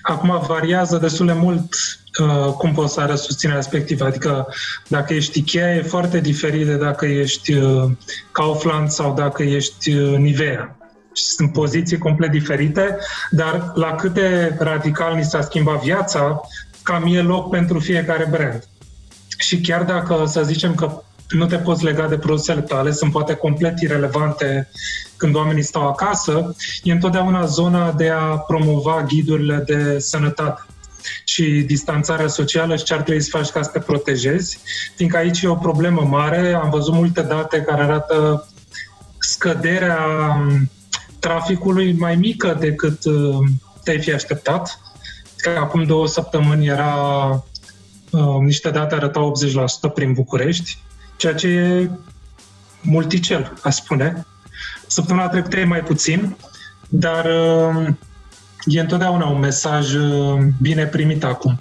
Acum 0.01 0.43
variază 0.47 0.97
destul 0.97 1.25
de 1.25 1.33
mult 1.33 1.75
uh, 2.19 2.53
cum 2.53 2.73
poți 2.73 2.93
să 2.93 3.01
arăți 3.01 3.23
susținerea 3.23 3.61
respectivă. 3.61 4.05
Adică 4.05 4.47
dacă 4.87 5.13
ești 5.13 5.39
Ikea 5.39 5.73
e 5.73 5.81
foarte 5.81 6.19
diferit 6.19 6.65
de 6.65 6.75
dacă 6.75 7.05
ești 7.05 7.53
uh, 7.53 7.91
Kaufland 8.31 8.89
sau 8.89 9.13
dacă 9.13 9.43
ești 9.43 9.93
uh, 9.93 10.17
Nivea. 10.17 10.73
Sunt 11.11 11.53
poziții 11.53 11.97
complet 11.97 12.31
diferite, 12.31 12.97
dar 13.31 13.71
la 13.75 13.95
cât 13.95 14.13
de 14.13 14.55
radical 14.59 15.15
ni 15.15 15.23
s-a 15.23 15.41
schimbat 15.41 15.83
viața, 15.83 16.41
cam 16.89 17.13
e 17.15 17.21
loc 17.21 17.49
pentru 17.49 17.79
fiecare 17.79 18.27
brand. 18.31 18.63
Și 19.37 19.61
chiar 19.61 19.83
dacă 19.83 20.25
să 20.25 20.43
zicem 20.43 20.75
că 20.75 21.01
nu 21.29 21.45
te 21.45 21.55
poți 21.55 21.83
lega 21.83 22.07
de 22.07 22.17
produsele 22.17 22.61
tale, 22.61 22.91
sunt 22.91 23.11
poate 23.11 23.33
complet 23.33 23.79
irelevante 23.79 24.69
când 25.17 25.35
oamenii 25.35 25.63
stau 25.63 25.87
acasă, 25.87 26.55
e 26.83 26.91
întotdeauna 26.91 27.45
zona 27.45 27.91
de 27.91 28.09
a 28.09 28.37
promova 28.37 29.03
ghidurile 29.07 29.63
de 29.65 29.99
sănătate 29.99 30.61
și 31.23 31.43
distanțarea 31.43 32.27
socială 32.27 32.75
și 32.75 32.83
ce 32.83 32.93
ar 32.93 33.01
trebui 33.01 33.21
să 33.21 33.37
faci 33.37 33.49
ca 33.49 33.61
să 33.61 33.69
te 33.69 33.79
protejezi, 33.79 34.59
fiindcă 34.95 35.17
aici 35.17 35.41
e 35.41 35.47
o 35.47 35.55
problemă 35.55 36.01
mare. 36.01 36.53
Am 36.53 36.69
văzut 36.69 36.93
multe 36.93 37.21
date 37.21 37.61
care 37.61 37.81
arată 37.81 38.47
scăderea 39.19 39.99
traficului 41.19 41.93
mai 41.93 42.15
mică 42.15 42.57
decât 42.59 43.05
uh, 43.05 43.37
te-ai 43.83 43.99
fi 43.99 44.13
așteptat. 44.13 44.79
Că 45.41 45.57
acum 45.59 45.83
două 45.83 46.07
săptămâni 46.07 46.67
era 46.67 46.95
uh, 48.11 48.37
niște 48.39 48.69
date 48.69 48.95
arătau 48.95 49.33
80% 49.89 49.93
prin 49.93 50.13
București, 50.13 50.77
ceea 51.15 51.33
ce 51.33 51.47
e 51.47 51.89
multicel, 52.81 53.53
aș 53.63 53.75
spune. 53.75 54.25
Săptămâna 54.87 55.27
trecută 55.27 55.59
e 55.59 55.63
mai 55.63 55.83
puțin, 55.83 56.35
dar 56.89 57.25
uh, 57.25 57.87
e 58.65 58.79
întotdeauna 58.79 59.25
un 59.25 59.39
mesaj 59.39 59.93
uh, 59.93 60.37
bine 60.61 60.85
primit 60.85 61.23
acum. 61.23 61.59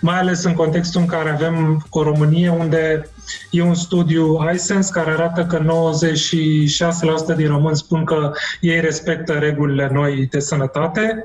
Mai 0.00 0.18
ales 0.18 0.44
în 0.44 0.54
contextul 0.54 1.00
în 1.00 1.06
care 1.06 1.30
avem 1.30 1.86
o 1.90 2.02
Românie 2.02 2.48
unde 2.48 3.10
e 3.50 3.62
un 3.62 3.74
studiu 3.74 4.50
iSense 4.52 4.90
care 4.92 5.10
arată 5.10 5.44
că 5.44 5.64
96% 7.32 7.36
din 7.36 7.48
români 7.48 7.76
spun 7.76 8.04
că 8.04 8.32
ei 8.60 8.80
respectă 8.80 9.32
regulile 9.32 9.90
noi 9.92 10.26
de 10.30 10.38
sănătate, 10.38 11.24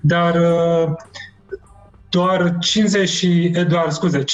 dar 0.00 0.34
uh, 0.34 0.92
doar 2.10 2.56
50 2.60 3.26
doar, 3.68 3.90
scuze, 3.90 4.24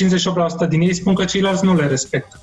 58% 0.65 0.69
din 0.69 0.81
ei 0.81 0.95
spun 0.95 1.15
că 1.15 1.25
ceilalți 1.25 1.65
nu 1.65 1.75
le 1.75 1.87
respectă. 1.87 2.41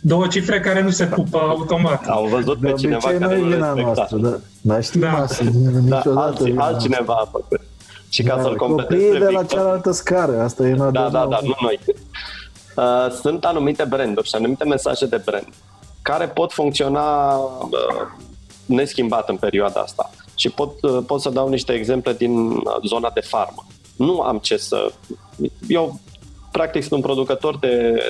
Două 0.00 0.26
cifre 0.26 0.60
care 0.60 0.82
nu 0.82 0.90
se 0.90 1.04
pupă 1.04 1.38
automat. 1.38 2.06
Au 2.06 2.26
văzut 2.26 2.58
pe 2.58 2.72
cineva 2.72 3.08
care 3.08 3.38
nu 3.38 3.48
respecta. 3.48 3.74
Noastră, 3.74 4.16
da. 4.16 4.38
Dar 4.60 4.82
știm 4.82 5.00
da. 5.00 5.22
asta, 5.22 5.44
da, 5.80 6.02
alții, 6.14 6.54
altcineva 6.56 7.14
a 7.14 7.28
făcut. 7.30 7.60
Și 8.08 8.22
ca 8.22 8.36
da, 8.36 8.42
să-l 8.42 8.56
completez 8.56 8.98
Copiii 8.98 9.18
de 9.18 9.30
la 9.30 9.44
cealaltă 9.44 9.90
scară, 9.90 10.42
asta 10.42 10.66
e 10.66 10.74
Da, 10.74 10.90
da, 10.90 11.08
da, 11.10 11.38
nu 11.42 11.54
noi. 11.60 11.78
Uh, 12.76 13.12
sunt 13.20 13.44
anumite 13.44 13.84
branduri 13.88 14.28
și 14.28 14.34
anumite 14.34 14.64
mesaje 14.64 15.06
de 15.06 15.20
brand 15.24 15.48
care 16.02 16.26
pot 16.26 16.52
funcționa 16.52 17.34
uh, 17.34 17.68
neschimbat 18.66 19.28
în 19.28 19.36
perioada 19.36 19.80
asta. 19.80 20.10
Și 20.34 20.48
pot, 20.50 20.82
uh, 20.82 20.98
pot 21.06 21.20
să 21.20 21.30
dau 21.30 21.48
niște 21.48 21.72
exemple 21.72 22.12
din 22.12 22.48
uh, 22.50 22.60
zona 22.86 23.10
de 23.14 23.20
farmă. 23.20 23.66
Nu 23.98 24.20
am 24.20 24.38
ce 24.38 24.56
să... 24.56 24.92
Eu, 25.68 26.00
practic, 26.52 26.82
sunt 26.82 26.92
un 26.92 27.00
producător 27.00 27.58
de, 27.58 28.02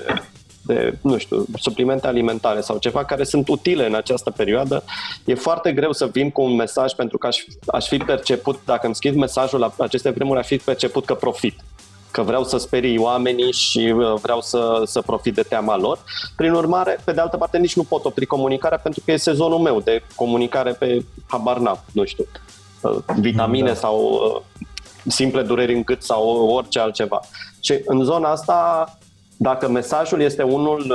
de, 0.63 0.99
nu 1.03 1.19
știu, 1.19 1.47
suplimente 1.57 2.07
alimentare 2.07 2.61
sau 2.61 2.79
ceva 2.79 3.05
care 3.05 3.25
sunt 3.25 3.49
utile 3.49 3.87
în 3.87 3.95
această 3.95 4.31
perioadă. 4.31 4.85
E 5.25 5.35
foarte 5.35 5.73
greu 5.73 5.93
să 5.93 6.07
vin 6.07 6.31
cu 6.31 6.43
un 6.43 6.55
mesaj 6.55 6.93
pentru 6.93 7.19
că 7.19 7.27
aș, 7.27 7.39
aș 7.67 7.87
fi 7.87 7.97
perceput, 7.97 8.59
dacă 8.65 8.87
îmi 8.87 8.95
schimb 8.95 9.17
mesajul 9.17 9.59
la 9.59 9.75
aceste 9.79 10.11
vremuri, 10.11 10.39
aș 10.39 10.47
fi 10.47 10.57
perceput 10.57 11.05
că 11.05 11.15
profit 11.15 11.55
că 12.11 12.23
vreau 12.23 12.45
să 12.45 12.57
sperii 12.57 12.99
oamenii 12.99 13.53
și 13.53 13.95
uh, 13.97 14.15
vreau 14.23 14.41
să, 14.41 14.83
să 14.85 15.01
profit 15.01 15.35
de 15.35 15.43
teama 15.43 15.77
lor. 15.77 15.99
Prin 16.37 16.53
urmare, 16.53 17.01
pe 17.05 17.13
de 17.13 17.21
altă 17.21 17.37
parte, 17.37 17.59
nici 17.59 17.77
nu 17.77 17.83
pot 17.83 18.05
opri 18.05 18.27
comunicarea 18.27 18.79
pentru 18.79 19.03
că 19.05 19.13
e 19.13 19.17
sezonul 19.17 19.59
meu 19.59 19.81
de 19.81 20.03
comunicare 20.15 20.73
pe 20.73 21.05
habar 21.27 21.59
n 21.59 21.71
nu 21.93 22.05
știu, 22.05 22.27
uh, 22.81 22.97
vitamine 23.21 23.69
da. 23.69 23.75
sau 23.75 23.97
uh, 24.01 24.67
simple 25.09 25.43
dureri 25.43 25.75
în 25.75 25.83
gât 25.83 26.03
sau 26.03 26.49
orice 26.49 26.79
altceva. 26.79 27.21
Și 27.61 27.81
în 27.85 28.05
zona 28.05 28.31
asta, 28.31 28.89
dacă 29.37 29.69
mesajul 29.69 30.21
este 30.21 30.43
unul, 30.43 30.95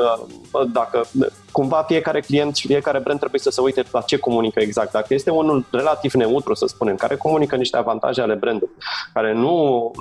dacă 0.72 1.06
cumva 1.52 1.84
fiecare 1.88 2.20
client 2.20 2.56
și 2.56 2.68
fiecare 2.68 3.00
brand 3.00 3.20
trebuie 3.20 3.42
să 3.42 3.50
se 3.50 3.62
uite 3.62 3.84
la 3.92 4.02
ce 4.02 4.18
comunică 4.18 4.60
exact. 4.60 4.92
Dacă 4.92 5.14
este 5.14 5.30
unul 5.30 5.66
relativ 5.72 6.14
neutru, 6.14 6.54
să 6.54 6.66
spunem, 6.68 6.96
care 6.96 7.16
comunică 7.16 7.56
niște 7.56 7.78
avantaje 7.78 8.22
ale 8.22 8.34
brandului, 8.34 8.76
care 9.14 9.34
nu 9.34 9.92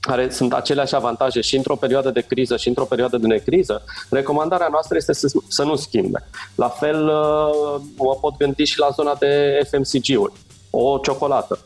care 0.00 0.30
sunt 0.30 0.52
aceleași 0.52 0.94
avantaje 0.94 1.40
și 1.40 1.56
într-o 1.56 1.76
perioadă 1.76 2.10
de 2.10 2.20
criză 2.20 2.56
și 2.56 2.68
într-o 2.68 2.84
perioadă 2.84 3.16
de 3.16 3.26
necriză, 3.26 3.82
recomandarea 4.10 4.68
noastră 4.70 4.96
este 4.96 5.12
să, 5.12 5.32
să 5.48 5.62
nu 5.62 5.76
schimbe. 5.76 6.28
La 6.54 6.68
fel, 6.68 7.08
uh, 7.08 7.80
mă 7.96 8.16
pot 8.20 8.36
gândi 8.36 8.64
și 8.64 8.78
la 8.78 8.88
zona 8.94 9.14
de 9.14 9.60
FMCG-uri. 9.70 10.32
O 10.70 10.98
ciocolată. 10.98 11.58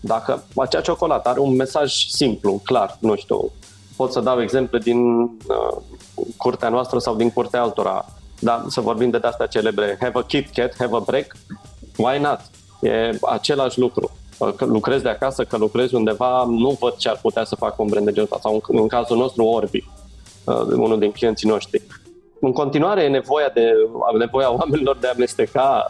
Dacă 0.00 0.44
acea 0.56 0.80
ciocolată 0.80 1.28
are 1.28 1.40
un 1.40 1.54
mesaj 1.54 1.92
simplu, 2.08 2.60
clar, 2.64 2.96
nu 3.00 3.16
știu, 3.16 3.52
pot 3.96 4.12
să 4.12 4.20
dau 4.20 4.42
exemple 4.42 4.78
din 4.78 5.20
uh, 5.20 5.76
curtea 6.36 6.68
noastră 6.68 6.98
sau 6.98 7.14
din 7.14 7.30
curtea 7.30 7.62
altora, 7.62 8.04
da, 8.40 8.64
să 8.68 8.80
vorbim 8.80 9.10
de 9.10 9.20
astea 9.22 9.46
celebre, 9.46 9.98
have 10.00 10.18
a 10.18 10.22
Kit 10.22 10.50
Kat, 10.50 10.74
have 10.78 10.96
a 10.96 10.98
break, 10.98 11.36
why 11.96 12.18
not? 12.18 12.40
E 12.80 13.18
același 13.22 13.78
lucru 13.78 14.10
că 14.56 14.64
lucrezi 14.64 15.02
de 15.02 15.08
acasă, 15.08 15.44
că 15.44 15.56
lucrezi 15.56 15.94
undeva, 15.94 16.44
nu 16.44 16.76
văd 16.80 16.96
ce 16.96 17.08
ar 17.08 17.18
putea 17.22 17.44
să 17.44 17.54
facă 17.54 17.74
un 17.78 17.86
brand 17.88 18.04
de 18.04 18.12
genul 18.12 18.28
ăsta. 18.32 18.48
Sau 18.48 18.62
în, 18.68 18.78
în 18.80 18.88
cazul 18.88 19.16
nostru, 19.16 19.44
Orbi, 19.44 19.84
uh, 20.44 20.60
unul 20.60 20.98
din 20.98 21.10
clienții 21.10 21.48
noștri. 21.48 21.82
În 22.40 22.52
continuare 22.52 23.02
e 23.02 23.08
nevoia, 23.08 23.50
de, 23.54 23.72
nevoia 24.18 24.52
oamenilor 24.52 24.96
de 24.96 25.06
a 25.06 25.10
amesteca 25.14 25.86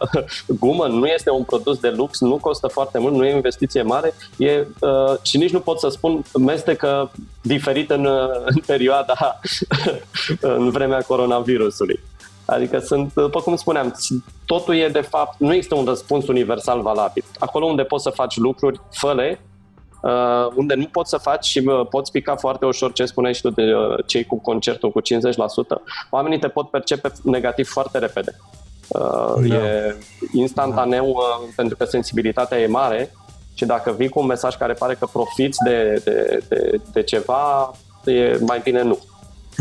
gumă, 0.59 0.87
nu 0.87 1.05
este 1.05 1.31
un 1.31 1.43
produs 1.43 1.79
de 1.79 1.89
lux, 1.89 2.19
nu 2.19 2.37
costă 2.37 2.67
foarte 2.67 2.99
mult, 2.99 3.13
nu 3.13 3.25
e 3.25 3.35
investiție 3.35 3.81
mare 3.81 4.13
e, 4.37 4.65
uh, 4.79 5.15
și 5.21 5.37
nici 5.37 5.51
nu 5.51 5.59
pot 5.59 5.79
să 5.79 5.89
spun 5.89 6.23
mestecă 6.39 7.11
diferit 7.41 7.89
în, 7.89 8.05
în 8.45 8.61
perioada, 8.65 9.39
în 10.41 10.69
vremea 10.69 11.01
coronavirusului. 11.01 11.99
Adică 12.45 12.79
sunt, 12.79 13.13
după 13.13 13.41
cum 13.41 13.55
spuneam, 13.55 13.95
totul 14.45 14.75
e 14.75 14.87
de 14.87 15.01
fapt, 15.01 15.39
nu 15.39 15.53
există 15.53 15.75
un 15.75 15.85
răspuns 15.85 16.27
universal 16.27 16.81
valabil. 16.81 17.23
Acolo 17.39 17.65
unde 17.65 17.83
poți 17.83 18.03
să 18.03 18.09
faci 18.09 18.37
lucruri, 18.37 18.81
fă 18.91 19.13
Uh, 19.13 19.48
unde 20.55 20.73
nu 20.73 20.85
poți 20.85 21.09
să 21.09 21.17
faci 21.17 21.45
și 21.45 21.59
uh, 21.65 21.87
poți 21.89 22.11
pica 22.11 22.35
foarte 22.35 22.65
ușor 22.65 22.93
ce 22.93 23.05
spuneai 23.05 23.33
și 23.33 23.41
tu 23.41 23.49
de 23.49 23.73
uh, 23.73 24.05
cei 24.05 24.25
cu 24.25 24.39
concertul 24.39 24.91
cu 24.91 25.01
50%, 25.01 25.03
oamenii 26.09 26.39
te 26.39 26.47
pot 26.47 26.69
percepe 26.69 27.11
negativ 27.23 27.67
foarte 27.67 27.97
repede. 27.97 28.35
Uh, 28.87 29.47
da. 29.47 29.55
E 29.55 29.95
instantaneu 30.33 31.07
uh, 31.07 31.47
pentru 31.55 31.75
că 31.75 31.85
sensibilitatea 31.85 32.59
e 32.59 32.67
mare 32.67 33.11
și 33.53 33.65
dacă 33.65 33.91
vii 33.97 34.09
cu 34.09 34.19
un 34.19 34.25
mesaj 34.25 34.55
care 34.55 34.73
pare 34.73 34.95
că 34.95 35.05
profiți 35.05 35.57
de, 35.63 36.01
de, 36.03 36.43
de, 36.47 36.81
de 36.91 37.03
ceva, 37.03 37.71
e 38.05 38.37
mai 38.39 38.59
bine 38.63 38.81
nu. 38.81 38.99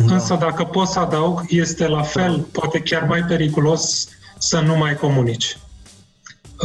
Da. 0.06 0.14
Însă 0.14 0.34
dacă 0.34 0.64
pot 0.64 0.86
să 0.86 0.98
adaug, 0.98 1.40
este 1.48 1.88
la 1.88 2.02
fel, 2.02 2.46
poate 2.52 2.80
chiar 2.80 3.02
mai 3.02 3.22
periculos 3.22 4.08
să 4.38 4.60
nu 4.60 4.76
mai 4.76 4.96
comunici. 4.96 5.58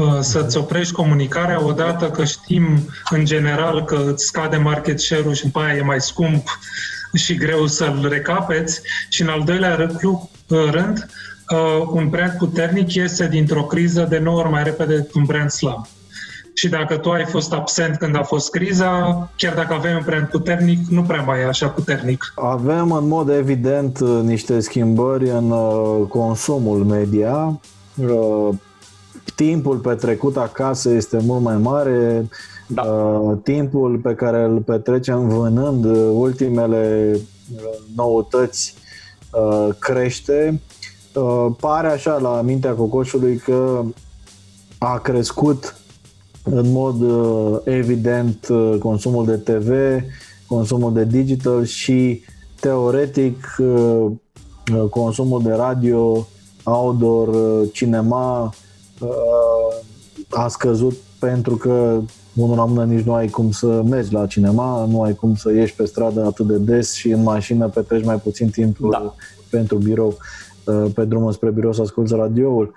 Uh, 0.01 0.19
să-ți 0.19 0.57
oprești 0.57 0.93
comunicarea 0.93 1.65
odată 1.65 2.09
că 2.09 2.23
știm 2.23 2.87
în 3.09 3.25
general 3.25 3.83
că 3.83 4.03
îți 4.11 4.25
scade 4.25 4.57
market 4.57 4.99
share-ul 4.99 5.33
și 5.33 5.43
după 5.43 5.59
aia 5.59 5.75
e 5.75 5.81
mai 5.81 6.01
scump 6.01 6.59
și 7.13 7.35
greu 7.35 7.67
să-l 7.67 8.07
recapeți 8.09 8.81
și 9.09 9.21
în 9.21 9.27
al 9.27 9.43
doilea 9.45 9.75
rând, 10.47 11.07
uh, 11.49 11.87
un 11.91 12.09
brand 12.09 12.31
puternic 12.37 12.93
iese 12.93 13.27
dintr-o 13.27 13.63
criză 13.63 14.07
de 14.09 14.17
9 14.17 14.39
ori 14.39 14.49
mai 14.49 14.63
repede 14.63 14.95
decât 14.95 15.13
un 15.13 15.23
brand 15.23 15.49
slab 15.49 15.85
și 16.53 16.69
dacă 16.69 16.97
tu 16.97 17.09
ai 17.09 17.25
fost 17.25 17.53
absent 17.53 17.97
când 17.97 18.15
a 18.15 18.23
fost 18.23 18.49
criza, 18.49 19.29
chiar 19.35 19.53
dacă 19.53 19.73
avem 19.73 19.95
un 19.95 20.03
brand 20.05 20.27
puternic, 20.27 20.87
nu 20.87 21.01
prea 21.01 21.21
mai 21.21 21.39
e 21.39 21.45
așa 21.45 21.67
puternic. 21.67 22.33
Avem 22.35 22.91
în 22.91 23.07
mod 23.07 23.29
evident 23.29 23.99
niște 24.23 24.59
schimbări 24.59 25.29
în 25.29 25.51
uh, 25.51 26.07
consumul 26.07 26.83
media. 26.83 27.59
Uh, 29.27 29.33
timpul 29.35 29.77
petrecut 29.77 30.37
acasă 30.37 30.89
este 30.89 31.17
mult 31.21 31.41
mai 31.41 31.57
mare. 31.57 32.27
Da. 32.67 32.81
Uh, 32.81 33.37
timpul 33.43 33.97
pe 33.97 34.15
care 34.15 34.43
îl 34.43 34.57
petrecem 34.57 35.27
vânând 35.27 35.85
ultimele 36.11 37.17
noutăți 37.95 38.75
crește. 39.79 40.61
Pare 41.59 41.87
așa 41.87 42.17
la 42.17 42.41
mintea 42.41 42.73
cocoșului 42.73 43.35
că 43.35 43.83
a 44.77 44.97
crescut 44.97 45.75
în 46.43 46.71
mod 46.71 47.01
uh, 47.01 47.59
evident 47.63 48.47
uh, 48.47 48.75
consumul 48.79 49.25
de 49.25 49.35
TV, 49.37 49.71
consumul 50.47 50.93
de 50.93 51.05
digital 51.05 51.65
și 51.65 52.21
teoretic 52.59 53.55
uh, 53.57 54.11
consumul 54.89 55.41
de 55.43 55.51
radio, 55.51 56.27
outdoor, 56.63 57.35
cinema 57.71 58.53
a 60.29 60.47
scăzut 60.47 60.93
pentru 61.19 61.55
că 61.55 61.99
unul 62.35 62.55
la 62.55 62.65
mână 62.65 62.83
nici 62.85 63.05
nu 63.05 63.13
ai 63.13 63.27
cum 63.27 63.51
să 63.51 63.81
mergi 63.89 64.13
la 64.13 64.25
cinema, 64.25 64.85
nu 64.85 65.01
ai 65.01 65.15
cum 65.15 65.35
să 65.35 65.51
ieși 65.51 65.75
pe 65.75 65.85
stradă 65.85 66.25
atât 66.25 66.47
de 66.47 66.57
des 66.57 66.93
și 66.93 67.09
în 67.09 67.23
mașină 67.23 67.67
petreci 67.67 68.05
mai 68.05 68.15
puțin 68.15 68.49
timp 68.49 68.77
da. 68.77 69.15
pentru 69.49 69.77
birou, 69.77 70.17
pe 70.93 71.05
drumul 71.05 71.31
spre 71.31 71.49
birou 71.49 71.73
să 71.73 71.81
asculti 71.81 72.15
radioul. 72.15 72.73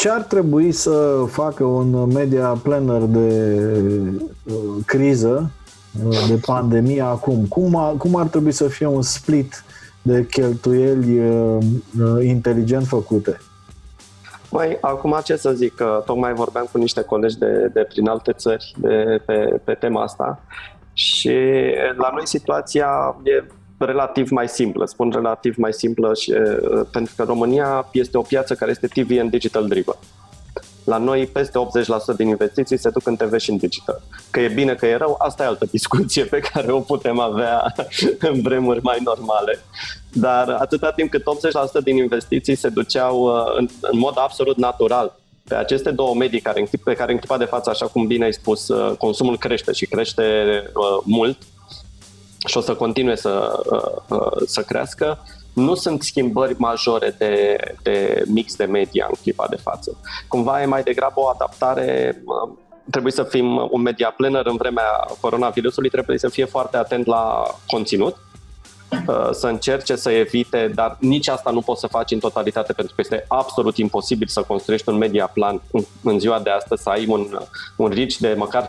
Ce 0.00 0.10
ar 0.10 0.22
trebui 0.22 0.72
să 0.72 1.24
facă 1.28 1.64
un 1.64 2.12
media 2.12 2.46
planner 2.62 3.02
de 3.02 3.62
uh, 4.44 4.54
criză, 4.86 5.50
uh, 6.06 6.26
de 6.28 6.40
pandemie 6.46 7.02
acum? 7.02 7.44
Cum, 7.44 7.76
a, 7.76 7.88
cum 7.88 8.16
ar 8.16 8.26
trebui 8.26 8.52
să 8.52 8.68
fie 8.68 8.86
un 8.86 9.02
split 9.02 9.64
de 10.02 10.26
cheltuieli 10.26 11.18
uh, 11.18 11.58
uh 12.00 12.24
inteligent 12.24 12.86
făcute? 12.86 13.40
Mai 14.50 14.78
acum 14.80 15.20
ce 15.24 15.36
să 15.36 15.52
zic, 15.52 15.74
că 15.74 16.02
tocmai 16.06 16.34
vorbeam 16.34 16.68
cu 16.72 16.78
niște 16.78 17.02
colegi 17.02 17.38
de, 17.38 17.70
de 17.72 17.82
prin 17.82 18.08
alte 18.08 18.32
țări 18.32 18.74
de, 18.76 19.22
pe, 19.26 19.60
pe 19.64 19.74
tema 19.74 20.02
asta 20.02 20.40
și 20.92 21.38
la 21.96 22.10
noi 22.14 22.26
situația 22.26 23.16
e 23.22 23.44
relativ 23.78 24.30
mai 24.30 24.48
simplă. 24.48 24.84
Spun 24.86 25.10
relativ 25.10 25.56
mai 25.56 25.72
simplă 25.72 26.14
și, 26.14 26.34
pentru 26.92 27.14
că 27.16 27.22
România 27.22 27.88
este 27.92 28.18
o 28.18 28.22
piață 28.22 28.54
care 28.54 28.70
este 28.70 28.86
TV 28.86 29.20
and 29.20 29.30
digital 29.30 29.66
driven. 29.66 29.96
La 30.90 30.98
noi 30.98 31.26
peste 31.26 31.58
80% 32.14 32.16
din 32.16 32.26
investiții 32.26 32.78
se 32.78 32.90
duc 32.90 33.06
în 33.06 33.16
TV 33.16 33.38
și 33.38 33.50
în 33.50 33.56
digital. 33.56 34.02
Că 34.30 34.40
e 34.40 34.48
bine, 34.48 34.74
că 34.74 34.86
e 34.86 34.96
rău, 34.96 35.16
asta 35.18 35.42
e 35.42 35.46
altă 35.46 35.64
discuție 35.70 36.24
pe 36.24 36.38
care 36.38 36.72
o 36.72 36.80
putem 36.80 37.18
avea 37.18 37.74
în 38.30 38.40
vremuri 38.42 38.82
mai 38.82 38.98
normale. 39.04 39.58
Dar 40.12 40.48
atâta 40.48 40.92
timp 40.92 41.10
cât 41.10 41.22
80% 41.80 41.84
din 41.84 41.96
investiții 41.96 42.54
se 42.54 42.68
duceau 42.68 43.24
în, 43.56 43.68
în 43.80 43.98
mod 43.98 44.14
absolut 44.16 44.56
natural 44.56 45.18
pe 45.48 45.54
aceste 45.54 45.90
două 45.90 46.14
medii 46.14 46.40
care, 46.40 46.68
pe 46.84 46.94
care 46.94 47.12
în 47.12 47.18
clipa 47.18 47.38
de 47.38 47.44
față, 47.44 47.70
așa 47.70 47.86
cum 47.86 48.06
bine 48.06 48.24
ai 48.24 48.32
spus, 48.32 48.66
consumul 48.98 49.38
crește 49.38 49.72
și 49.72 49.86
crește 49.86 50.22
uh, 50.74 51.02
mult, 51.04 51.38
și 52.46 52.56
o 52.56 52.60
să 52.60 52.74
continue 52.74 53.16
să, 53.16 53.62
uh, 53.70 54.18
uh, 54.18 54.42
să 54.46 54.60
crească, 54.62 55.18
nu 55.54 55.74
sunt 55.74 56.02
schimbări 56.02 56.54
majore 56.58 57.14
de, 57.18 57.56
de 57.82 58.24
mix 58.26 58.56
de 58.56 58.64
media 58.64 59.06
în 59.08 59.14
clipa 59.22 59.46
de 59.50 59.56
față. 59.56 59.96
Cumva 60.28 60.62
e 60.62 60.66
mai 60.66 60.82
degrabă 60.82 61.20
o 61.20 61.28
adaptare 61.28 62.16
uh, 62.24 62.56
trebuie 62.90 63.12
să 63.12 63.22
fim 63.22 63.68
un 63.70 63.82
media 63.82 64.14
planner 64.16 64.46
în 64.46 64.56
vremea 64.56 65.06
coronavirusului, 65.20 65.90
trebuie 65.90 66.18
să 66.18 66.28
fie 66.28 66.44
foarte 66.44 66.76
atent 66.76 67.06
la 67.06 67.42
conținut, 67.66 68.12
uh, 68.12 68.29
să 69.32 69.46
încerce 69.46 69.96
să 69.96 70.10
evite, 70.10 70.70
dar 70.74 70.96
nici 71.00 71.28
asta 71.28 71.50
nu 71.50 71.60
poți 71.60 71.80
să 71.80 71.86
faci 71.86 72.10
în 72.10 72.18
totalitate 72.18 72.72
pentru 72.72 72.94
că 72.94 73.00
este 73.00 73.24
absolut 73.28 73.76
imposibil 73.76 74.26
să 74.26 74.42
construiești 74.42 74.88
un 74.88 74.96
media 74.96 75.26
plan 75.26 75.62
în 76.02 76.18
ziua 76.18 76.40
de 76.40 76.50
astăzi, 76.50 76.82
să 76.82 76.88
ai 76.88 77.06
un, 77.06 77.38
un 77.76 77.90
reach 77.90 78.14
de 78.14 78.34
măcar 78.36 78.68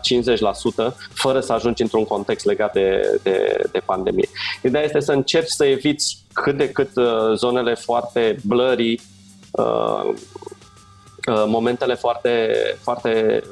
fără 1.12 1.40
să 1.40 1.52
ajungi 1.52 1.82
într-un 1.82 2.04
context 2.04 2.46
legat 2.46 2.72
de, 2.72 3.18
de, 3.22 3.62
de 3.72 3.78
pandemie. 3.78 4.28
Ideea 4.62 4.84
este 4.84 5.00
să 5.00 5.12
încerci 5.12 5.50
să 5.50 5.64
eviți 5.64 6.24
cât 6.32 6.56
de 6.56 6.70
cât 6.70 6.96
uh, 6.96 7.36
zonele 7.36 7.74
foarte 7.74 8.36
blurry, 8.44 9.00
momentele 11.46 11.94
foarte, 11.94 12.52
foarte 12.82 13.42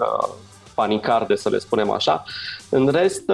panicarde, 0.74 1.34
să 1.34 1.48
le 1.48 1.58
spunem 1.58 1.90
așa. 1.90 2.24
În 2.68 2.88
rest, 2.88 3.30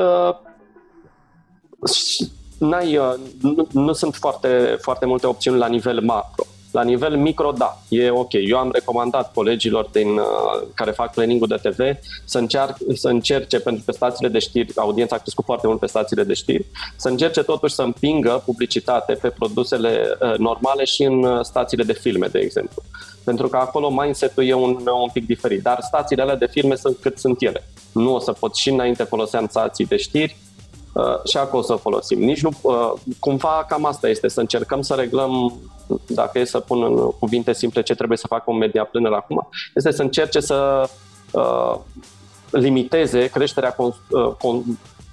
n-ai, 2.59 2.97
uh, 2.97 3.14
nu, 3.40 3.69
nu 3.73 3.92
sunt 3.92 4.14
foarte, 4.14 4.77
foarte 4.81 5.07
multe 5.07 5.27
opțiuni 5.27 5.59
la 5.59 5.66
nivel 5.66 6.01
macro. 6.01 6.45
La 6.71 6.83
nivel 6.83 7.16
micro, 7.16 7.53
da, 7.53 7.79
e 7.88 8.11
ok. 8.11 8.33
Eu 8.33 8.59
am 8.59 8.71
recomandat 8.73 9.33
colegilor 9.33 9.88
din, 9.92 10.09
uh, 10.09 10.66
care 10.75 10.90
fac 10.90 11.14
planning 11.14 11.47
de 11.47 11.55
TV 11.55 11.79
să, 12.25 12.38
încearcă, 12.38 12.79
să 12.95 13.09
încerce, 13.09 13.61
pentru 13.61 13.83
că 13.87 13.92
stațiile 13.92 14.29
de 14.29 14.38
știri, 14.38 14.77
audiența 14.77 15.16
a 15.16 15.19
crescut 15.19 15.45
foarte 15.45 15.66
mult 15.66 15.79
pe 15.79 15.87
stațiile 15.87 16.25
de 16.25 16.35
știri, 16.35 16.66
să 16.97 17.09
încerce 17.09 17.42
totuși 17.42 17.75
să 17.75 17.83
împingă 17.83 18.42
publicitate 18.45 19.12
pe 19.12 19.29
produsele 19.29 20.16
uh, 20.21 20.37
normale 20.37 20.85
și 20.85 21.03
în 21.03 21.25
uh, 21.25 21.45
stațiile 21.45 21.85
de 21.85 21.92
filme, 21.92 22.27
de 22.27 22.38
exemplu. 22.38 22.83
Pentru 23.25 23.49
că 23.49 23.57
acolo 23.57 23.90
mindset-ul 23.90 24.45
e 24.45 24.53
un, 24.53 24.79
un 25.03 25.11
pic 25.12 25.27
diferit. 25.27 25.62
Dar 25.62 25.79
stațiile 25.81 26.23
alea 26.23 26.37
de 26.37 26.47
filme 26.47 26.75
sunt 26.75 26.97
cât 27.01 27.19
sunt 27.19 27.42
ele. 27.42 27.64
Nu 27.92 28.14
o 28.14 28.19
să 28.19 28.33
pot 28.33 28.57
și 28.57 28.71
înainte 28.71 29.03
foloseam 29.03 29.47
stații 29.51 29.87
de 29.87 29.97
știri, 29.97 30.37
Uh, 30.37 30.45
și 31.24 31.37
acolo 31.37 31.62
să 31.62 31.74
folosim. 31.74 32.18
Nici 32.18 32.42
nu, 32.42 32.50
uh, 32.61 32.92
cumva 33.18 33.64
cam 33.68 33.85
asta 33.85 34.09
este, 34.09 34.28
să 34.28 34.40
încercăm 34.40 34.82
să 34.82 34.94
reglăm, 34.94 35.61
dacă 36.06 36.38
e 36.38 36.44
să 36.44 36.61
pun 36.61 36.82
în 36.82 36.96
cuvinte 36.96 37.52
simple 37.52 37.82
ce 37.82 37.94
trebuie 37.94 38.18
să 38.18 38.26
facă 38.26 38.44
un 38.46 38.56
media 38.56 38.85
planner 38.85 39.12
acum, 39.12 39.48
este 39.74 39.90
să 39.90 40.02
încerce 40.02 40.40
să 40.40 40.88
uh, 41.32 41.74
limiteze 42.50 43.26
creșterea, 43.26 43.72
con, 43.72 43.94
uh, 44.11 44.32
con, 44.38 44.62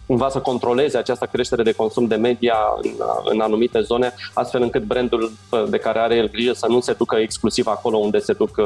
cumva 0.05 0.29
să 0.29 0.39
controleze 0.39 0.97
această 0.97 1.29
creștere 1.31 1.63
de 1.63 1.71
consum 1.71 2.05
de 2.05 2.15
media 2.15 2.55
în, 2.81 2.91
uh, 2.97 3.31
în 3.31 3.39
anumite 3.39 3.81
zone, 3.81 4.13
astfel 4.33 4.61
încât 4.61 4.83
brandul 4.83 5.31
de 5.69 5.77
care 5.77 5.99
are 5.99 6.15
el 6.15 6.29
grijă 6.29 6.53
să 6.53 6.67
nu 6.67 6.79
se 6.79 6.93
ducă 6.93 7.15
exclusiv 7.15 7.67
acolo 7.67 7.97
unde 7.97 8.19
se, 8.19 8.33
duc, 8.33 8.61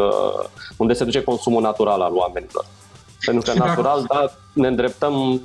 unde 0.77 0.93
se 0.93 1.03
duce 1.03 1.23
consumul 1.23 1.62
natural 1.62 2.01
al 2.01 2.15
oamenilor. 2.15 2.65
Pentru 3.25 3.51
că 3.51 3.58
natural, 3.58 4.06
da, 4.08 4.32
ne 4.53 4.67
îndreptăm 4.67 5.41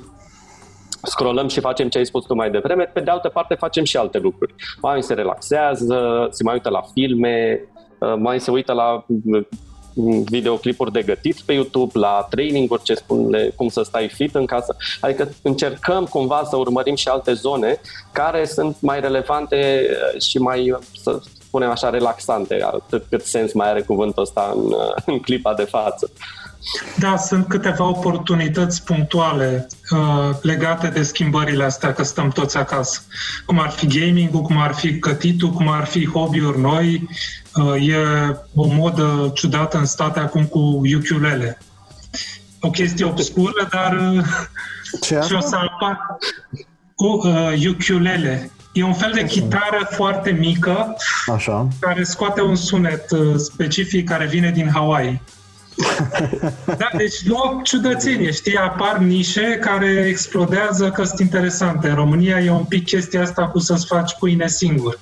scrollăm 1.03 1.47
și 1.47 1.59
facem 1.59 1.89
ce 1.89 1.97
ai 1.97 2.05
spus 2.05 2.25
tu 2.25 2.35
mai 2.35 2.51
devreme, 2.51 2.83
pe 2.83 2.99
de 2.99 3.11
altă 3.11 3.29
parte 3.29 3.55
facem 3.55 3.83
și 3.83 3.97
alte 3.97 4.17
lucruri. 4.17 4.55
Mai 4.81 5.03
se 5.03 5.13
relaxează, 5.13 6.27
se 6.31 6.43
mai 6.43 6.53
uită 6.53 6.69
la 6.69 6.81
filme, 6.93 7.59
uh, 7.99 8.13
mai 8.17 8.39
se 8.39 8.51
uită 8.51 8.73
la 8.73 9.05
uh, 9.07 9.45
videoclipuri 10.25 10.91
de 10.91 11.01
gătit 11.01 11.41
pe 11.41 11.53
YouTube, 11.53 11.99
la 11.99 12.27
training-uri 12.29 12.83
ce 12.83 12.93
spun 12.93 13.37
cum 13.55 13.67
să 13.67 13.83
stai 13.83 14.07
fit 14.07 14.35
în 14.35 14.45
casă. 14.45 14.75
Adică 15.01 15.29
încercăm 15.41 16.05
cumva 16.05 16.43
să 16.49 16.55
urmărim 16.55 16.95
și 16.95 17.07
alte 17.07 17.33
zone 17.33 17.79
care 18.11 18.45
sunt 18.45 18.77
mai 18.79 18.99
relevante 18.99 19.87
uh, 20.15 20.21
și 20.21 20.37
mai, 20.37 20.77
să 21.01 21.19
spunem 21.53 21.69
așa, 21.69 21.89
relaxante, 21.89 22.63
atât 22.63 23.05
cât 23.09 23.21
sens 23.21 23.53
mai 23.53 23.69
are 23.69 23.81
cuvântul 23.81 24.21
ăsta 24.21 24.53
în, 24.55 24.73
în 25.05 25.19
clipa 25.19 25.53
de 25.53 25.63
față. 25.63 26.11
Da, 26.97 27.17
sunt 27.17 27.47
câteva 27.47 27.87
oportunități 27.87 28.83
punctuale 28.83 29.67
uh, 29.91 30.35
legate 30.41 30.87
de 30.87 31.03
schimbările 31.03 31.63
astea, 31.63 31.93
că 31.93 32.03
stăm 32.03 32.29
toți 32.29 32.57
acasă. 32.57 33.01
Cum 33.45 33.59
ar 33.59 33.69
fi 33.69 33.87
gaming-ul, 33.99 34.41
cum 34.41 34.57
ar 34.57 34.73
fi 34.73 34.99
cătitul, 34.99 35.49
cum 35.49 35.67
ar 35.67 35.85
fi 35.85 36.09
hobby-uri 36.09 36.59
noi. 36.59 37.09
Uh, 37.55 37.87
e 37.87 37.97
o 38.55 38.67
modă 38.67 39.31
ciudată 39.33 39.77
în 39.77 39.85
state 39.85 40.19
acum 40.19 40.45
cu 40.45 40.81
ukulele. 40.95 41.57
O 42.59 42.69
chestie 42.69 43.05
obscură, 43.05 43.67
dar 43.71 43.97
uh, 44.13 44.25
Ce 45.01 45.19
și 45.27 45.33
o 45.33 45.39
să 45.39 45.55
apar 45.55 46.17
cu 46.95 47.05
uh, 47.05 47.67
ukulele. 47.69 48.51
E 48.73 48.83
un 48.83 48.93
fel 48.93 49.11
de 49.13 49.25
chitară 49.25 49.87
foarte 49.89 50.31
mică 50.31 50.95
Așa. 51.33 51.67
care 51.79 52.03
scoate 52.03 52.41
un 52.41 52.55
sunet 52.55 53.11
uh, 53.11 53.35
specific 53.37 54.09
care 54.09 54.25
vine 54.25 54.51
din 54.51 54.69
Hawaii. 54.73 55.21
Da, 56.65 56.89
deci 56.97 57.15
o 57.29 57.61
ciudățenie, 57.63 58.31
știi, 58.31 58.55
apar 58.57 58.97
nișe 58.97 59.57
care 59.61 60.05
explodează 60.07 60.89
că 60.89 61.03
sunt 61.03 61.19
interesante. 61.19 61.89
În 61.89 61.95
România 61.95 62.39
e 62.39 62.51
un 62.51 62.63
pic 62.63 62.85
chestia 62.85 63.21
asta 63.21 63.47
cu 63.47 63.59
să-ți 63.59 63.85
faci 63.85 64.15
pâine 64.19 64.47
singur. 64.47 64.99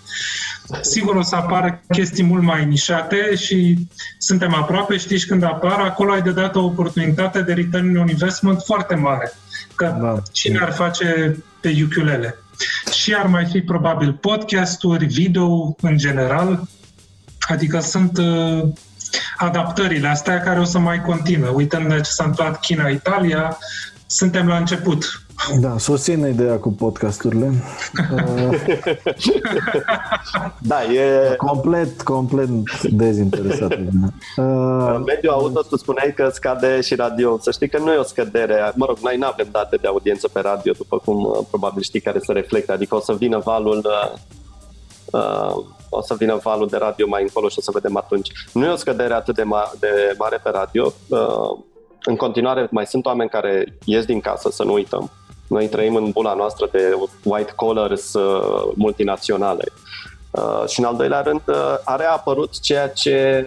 Sigur 0.82 1.16
o 1.16 1.22
să 1.22 1.36
apară 1.36 1.82
chestii 1.90 2.24
mult 2.24 2.44
mai 2.44 2.66
nișate 2.66 3.36
și 3.36 3.88
suntem 4.18 4.54
aproape, 4.54 4.98
știi, 4.98 5.18
și 5.18 5.28
când 5.28 5.44
apar, 5.44 5.80
acolo 5.80 6.12
ai 6.12 6.22
de 6.22 6.32
dat 6.32 6.56
o 6.56 6.64
oportunitate 6.64 7.42
de 7.42 7.54
return 7.54 7.98
on 7.98 8.08
investment 8.08 8.62
foarte 8.66 8.96
mare. 8.96 9.32
Că 9.76 9.98
da. 10.02 10.22
cine 10.32 10.60
ar 10.62 10.72
face 10.72 11.38
pe 11.60 11.82
ukulele? 11.84 12.36
Și 12.92 13.14
ar 13.14 13.26
mai 13.26 13.46
fi 13.46 13.62
probabil 13.62 14.14
podcasturi, 14.14 15.06
video 15.06 15.76
în 15.82 15.98
general, 15.98 16.68
adică 17.40 17.80
sunt 17.80 18.18
uh, 18.18 18.64
adaptările 19.38 20.08
astea 20.08 20.40
care 20.40 20.60
o 20.60 20.64
să 20.64 20.80
mai 20.80 21.02
continue. 21.02 21.50
Uităm 21.50 21.88
de 21.88 21.96
ce 21.96 22.10
s-a 22.10 22.24
întâmplat 22.24 22.60
China-Italia, 22.60 23.58
suntem 24.06 24.48
la 24.48 24.58
început. 24.58 25.22
Da, 25.60 25.78
susțin 25.78 26.28
ideea 26.28 26.58
cu 26.58 26.70
podcasturile. 26.70 27.52
da, 30.72 30.84
e... 30.84 31.36
Complet, 31.36 32.02
complet 32.02 32.48
dezinteresat. 32.90 33.72
În 34.96 35.04
mediul 35.06 35.34
auto 35.34 35.62
tu 35.62 35.78
spuneai 35.78 36.14
că 36.16 36.30
scade 36.34 36.82
și 36.82 36.96
radio. 36.96 37.40
Să 37.42 37.52
știi 37.52 37.70
că 37.70 37.78
nu 37.78 37.92
e 37.92 37.98
o 37.98 38.04
scădere. 38.04 38.72
Mă 38.76 38.86
rog, 38.86 38.98
noi 38.98 39.18
nu 39.18 39.26
avem 39.26 39.48
date 39.52 39.76
de 39.76 39.88
audiență 39.88 40.28
pe 40.28 40.40
radio, 40.40 40.74
după 40.78 40.98
cum 41.06 41.24
uh, 41.24 41.46
probabil 41.50 41.82
știi, 41.82 42.02
care 42.02 42.20
se 42.20 42.32
reflectă. 42.32 42.72
Adică 42.72 42.96
o 42.96 43.00
să 43.00 43.14
vină 43.14 43.42
valul 43.44 43.86
uh, 43.86 44.20
uh, 45.12 45.66
o 45.94 46.02
să 46.02 46.16
vină 46.18 46.36
valul 46.36 46.68
de 46.68 46.78
radio 46.78 47.08
mai 47.08 47.22
încolo 47.22 47.50
și 47.50 47.58
o 47.60 47.62
să 47.62 47.72
vedem 47.74 47.98
atunci. 47.98 48.32
Nu 48.54 48.66
e 48.66 48.70
o 48.70 48.76
scădere 48.76 49.14
atât 49.14 49.36
de, 49.36 49.44
ma- 49.44 49.80
de 49.80 50.16
mare 50.18 50.40
pe 50.44 50.50
radio. 50.50 50.94
Uh, 51.08 51.60
în 52.04 52.16
continuare 52.16 52.68
mai 52.72 52.86
sunt 52.86 53.06
oameni 53.06 53.30
care 53.30 53.78
ies 53.86 54.06
din 54.06 54.20
casă, 54.20 54.50
să 54.50 54.64
nu 54.64 54.74
uităm. 54.74 55.12
Noi 55.48 55.68
trăim 55.68 55.96
în 55.96 56.12
bula 56.12 56.34
noastră 56.34 56.68
de 56.72 56.98
white 57.24 57.52
collars 57.56 58.14
uh, 58.14 58.72
multinaționale. 58.76 59.64
Uh, 60.32 60.64
și 60.68 60.80
în 60.80 60.86
al 60.86 60.96
doilea 60.96 61.22
rând 61.22 61.42
uh, 61.48 61.76
a 61.84 61.96
reapărut 61.96 62.60
ceea 62.60 62.90
ce 62.90 63.46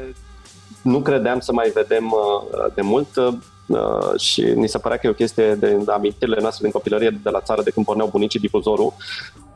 nu 0.83 1.01
credeam 1.01 1.41
să 1.41 1.53
mai 1.53 1.71
vedem 1.75 2.11
uh, 2.11 2.67
de 2.75 2.83
mult 2.83 3.17
uh, 3.17 4.21
și 4.21 4.43
ni 4.43 4.69
se 4.69 4.79
părea 4.79 4.97
că 4.97 5.07
e 5.07 5.11
o 5.11 5.15
chestie 5.15 5.55
de 5.55 5.79
amintirile 5.87 6.41
noastre 6.41 6.63
din 6.63 6.73
copilărie 6.73 7.21
de 7.23 7.31
la 7.31 7.41
țară 7.41 7.63
de 7.63 7.71
când 7.71 7.87
porneau 7.87 8.09
bunicii 8.09 8.41
difuzorul, 8.41 8.93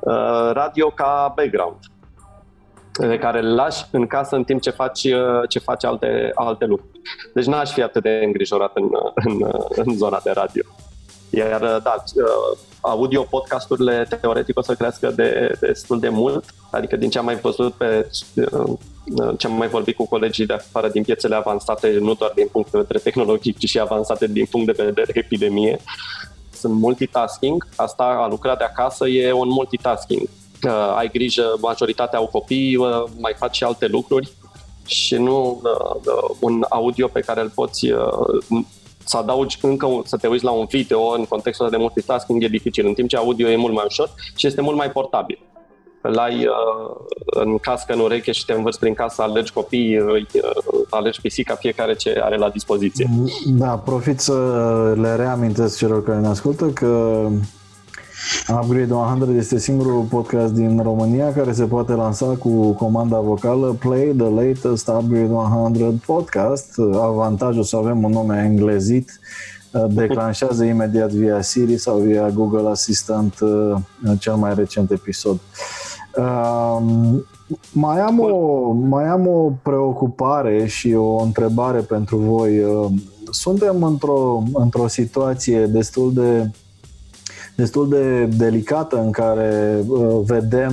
uh, 0.01 0.51
radio 0.53 0.90
ca 0.90 1.33
background 1.37 1.77
pe 3.07 3.19
care 3.19 3.39
îl 3.39 3.55
lași 3.55 3.85
în 3.91 4.07
casă 4.07 4.37
în 4.37 4.45
timp 4.45 4.61
ce 4.61 4.71
faci, 4.71 5.05
uh, 5.05 5.49
ce 5.49 5.59
faci 5.59 5.85
alte, 5.85 6.31
alte 6.35 6.65
lucruri. 6.65 7.01
Deci 7.35 7.45
n-aș 7.45 7.73
fi 7.73 7.83
atât 7.83 8.03
de 8.03 8.21
îngrijorat 8.25 8.71
în, 8.75 8.89
în, 9.15 9.51
în 9.75 9.97
zona 9.97 10.21
de 10.25 10.31
radio. 10.31 10.63
Iar, 11.31 11.61
uh, 11.61 11.77
da, 11.83 12.05
uh, 12.15 12.59
audio 12.81 13.23
podcasturile 13.23 14.07
teoretic 14.21 14.59
o 14.59 14.63
să 14.63 14.75
crească 14.75 15.11
de, 15.11 15.57
destul 15.61 16.01
de 16.01 16.09
mult, 16.09 16.45
adică 16.71 16.97
din 16.97 17.11
ce 17.11 17.19
am 17.19 17.25
mai 17.25 17.37
văzut 17.37 17.73
pe 17.73 18.09
ce 19.39 19.47
am 19.47 19.53
mai 19.53 19.69
vorbit 19.69 19.97
cu 19.97 20.07
colegii 20.07 20.47
de 20.47 20.53
afară 20.53 20.89
din 20.89 21.03
piețele 21.03 21.35
avansate, 21.35 21.99
nu 22.01 22.15
doar 22.15 22.33
din 22.35 22.49
punct 22.53 22.71
de 22.71 22.79
vedere 22.79 22.99
tehnologic, 22.99 23.59
ci 23.59 23.69
și 23.69 23.79
avansate 23.81 24.27
din 24.27 24.47
punct 24.51 24.77
de 24.77 24.85
vedere 24.85 25.13
epidemie, 25.15 25.81
sunt 26.53 26.75
multitasking. 26.75 27.67
Asta, 27.77 28.05
a 28.05 28.29
lucra 28.29 28.57
de 28.57 28.65
acasă, 28.65 29.09
e 29.09 29.33
un 29.33 29.49
multitasking 29.49 30.29
uh, 30.64 30.94
ai 30.97 31.09
grijă, 31.12 31.57
majoritatea 31.61 32.18
au 32.18 32.27
copii, 32.27 32.77
uh, 32.77 33.05
mai 33.18 33.35
faci 33.37 33.57
și 33.57 33.64
alte 33.64 33.87
lucruri 33.87 34.33
și 34.87 35.14
nu 35.14 35.61
uh, 35.62 36.37
un 36.40 36.64
audio 36.68 37.07
pe 37.07 37.21
care 37.21 37.40
îl 37.40 37.51
poți 37.55 37.90
uh, 37.90 38.62
să 39.05 39.16
adaugi 39.16 39.59
încă 39.62 39.87
un, 39.87 40.03
să 40.05 40.16
te 40.16 40.27
uiți 40.27 40.44
la 40.44 40.51
un 40.51 40.66
video 40.71 41.01
în 41.01 41.25
contextul 41.25 41.71
de 41.71 41.77
multitasking 41.77 42.42
e 42.42 42.49
dificil, 42.49 42.87
în 42.87 42.94
timp 42.94 43.09
ce 43.09 43.16
audio 43.16 43.49
e 43.49 43.57
mult 43.57 43.75
mai 43.75 43.85
ușor 43.87 44.11
și 44.37 44.47
este 44.47 44.61
mult 44.61 44.77
mai 44.77 44.90
portabil. 44.90 45.38
Îl 46.03 46.18
ai 46.18 46.47
uh, 46.47 46.97
în 47.27 47.59
cască, 47.59 47.92
în 47.92 48.01
ureche 48.01 48.33
și 48.33 48.44
te 48.44 48.53
învârți 48.53 48.79
prin 48.79 48.94
casă, 48.94 49.23
alegi 49.23 49.53
copii, 49.53 49.99
uh, 49.99 50.27
alegi 50.90 51.21
pisica, 51.21 51.55
fiecare 51.55 51.94
ce 51.94 52.21
are 52.23 52.37
la 52.37 52.49
dispoziție. 52.49 53.09
Da, 53.47 53.68
profit 53.68 54.21
să 54.21 54.35
le 55.01 55.14
reamintesc 55.14 55.79
celor 55.79 56.05
care 56.05 56.18
ne 56.18 56.27
ascultă 56.27 56.66
că 56.66 57.23
Upgrade 58.49 58.93
100 58.93 59.33
este 59.37 59.59
singurul 59.59 60.03
podcast 60.03 60.53
din 60.53 60.81
România 60.83 61.33
care 61.33 61.53
se 61.53 61.64
poate 61.64 61.93
lansa 61.93 62.27
cu 62.27 62.73
comanda 62.73 63.21
vocală 63.21 63.77
Play 63.79 64.14
the 64.17 64.29
latest 64.29 64.88
Upgrade 64.88 65.33
100 65.33 65.95
podcast. 66.07 66.75
Avantajul 67.03 67.62
să 67.62 67.77
avem 67.77 68.05
un 68.05 68.11
nume 68.11 68.45
englezit 68.51 69.21
declanșează 69.88 70.64
imediat 70.64 71.11
via 71.11 71.41
Siri 71.41 71.79
sau 71.79 71.99
via 71.99 72.29
Google 72.31 72.69
Assistant 72.69 73.41
uh, 73.41 73.75
cel 74.19 74.35
mai 74.35 74.55
recent 74.55 74.91
episod. 74.91 75.38
Um, 76.17 77.25
mai 77.73 78.01
am, 78.01 78.21
o, 78.21 78.73
mai 78.73 79.05
am 79.05 79.27
o 79.27 79.53
preocupare 79.62 80.67
și 80.67 80.93
o 80.93 81.23
întrebare 81.23 81.81
pentru 81.81 82.17
voi. 82.17 82.62
Suntem 83.31 83.83
într-o, 83.83 84.43
într-o 84.53 84.87
situație 84.87 85.67
destul 85.67 86.12
de, 86.12 86.51
destul 87.59 87.88
de 87.88 88.25
delicată 88.25 88.97
în 88.97 89.11
care 89.11 89.85
uh, 89.88 90.21
vedem 90.25 90.73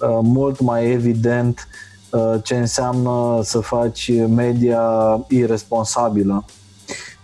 uh, 0.00 0.18
mult 0.22 0.60
mai 0.60 0.90
evident 0.90 1.68
uh, 2.10 2.34
ce 2.42 2.54
înseamnă 2.56 3.40
să 3.42 3.58
faci 3.58 4.10
media 4.28 4.80
irresponsabilă. 5.28 6.44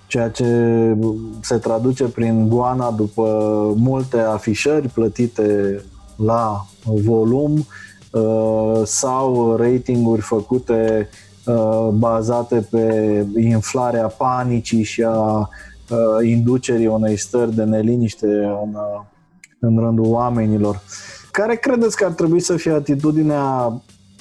Ceea 0.06 0.30
ce 0.30 0.46
se 1.40 1.56
traduce 1.56 2.04
prin 2.04 2.48
goana 2.48 2.90
după 2.90 3.24
multe 3.76 4.18
afișări 4.18 4.88
plătite 4.88 5.80
la 6.16 6.66
volum 6.84 7.66
uh, 8.10 8.80
sau 8.84 9.56
ratinguri 9.56 10.20
făcute 10.20 11.08
uh, 11.46 11.88
bazate 11.92 12.66
pe 12.70 13.26
inflarea 13.36 14.06
panicii 14.06 14.82
și 14.82 15.02
a 15.02 15.48
uh, 15.90 16.28
inducerii 16.28 16.86
unei 16.86 17.16
stări 17.16 17.54
de 17.54 17.64
neliniște 17.64 18.26
în, 18.26 18.76
în 19.58 19.78
rândul 19.78 20.06
oamenilor. 20.06 20.80
Care 21.30 21.54
credeți 21.54 21.96
că 21.96 22.04
ar 22.04 22.12
trebui 22.12 22.40
să 22.40 22.56
fie 22.56 22.72
atitudinea 22.72 23.72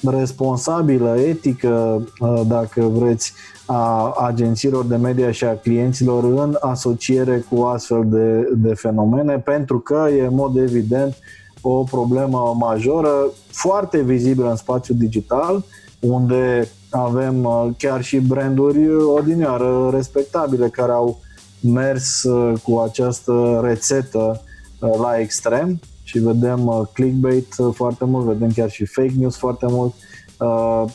responsabilă, 0.02 1.18
etică, 1.18 2.04
dacă 2.46 2.80
vreți, 2.80 3.32
a 3.66 4.14
agențiilor 4.18 4.84
de 4.84 4.96
media 4.96 5.30
și 5.30 5.44
a 5.44 5.56
clienților 5.56 6.24
în 6.24 6.56
asociere 6.60 7.44
cu 7.50 7.62
astfel 7.62 8.04
de, 8.06 8.48
de 8.56 8.74
fenomene, 8.74 9.38
pentru 9.38 9.78
că 9.78 10.08
e 10.18 10.26
în 10.26 10.34
mod 10.34 10.56
evident 10.56 11.16
o 11.60 11.82
problemă 11.82 12.56
majoră, 12.58 13.12
foarte 13.50 14.02
vizibilă 14.02 14.50
în 14.50 14.56
spațiul 14.56 14.96
digital, 14.98 15.64
unde 16.00 16.68
avem 16.90 17.44
uh, 17.44 17.68
chiar 17.78 18.02
și 18.02 18.18
branduri 18.18 18.94
odinioară 18.96 19.90
respectabile 19.92 20.68
care 20.68 20.92
au 20.92 21.20
mers 21.60 22.22
uh, 22.22 22.60
cu 22.62 22.78
această 22.78 23.60
rețetă 23.64 24.42
uh, 24.80 24.90
la 25.00 25.18
extrem 25.18 25.80
și 26.02 26.18
vedem 26.18 26.88
clickbait 26.92 27.54
foarte 27.72 28.04
mult, 28.04 28.26
vedem 28.26 28.50
chiar 28.50 28.70
și 28.70 28.84
fake 28.84 29.12
news 29.18 29.36
foarte 29.36 29.66
mult, 29.68 29.94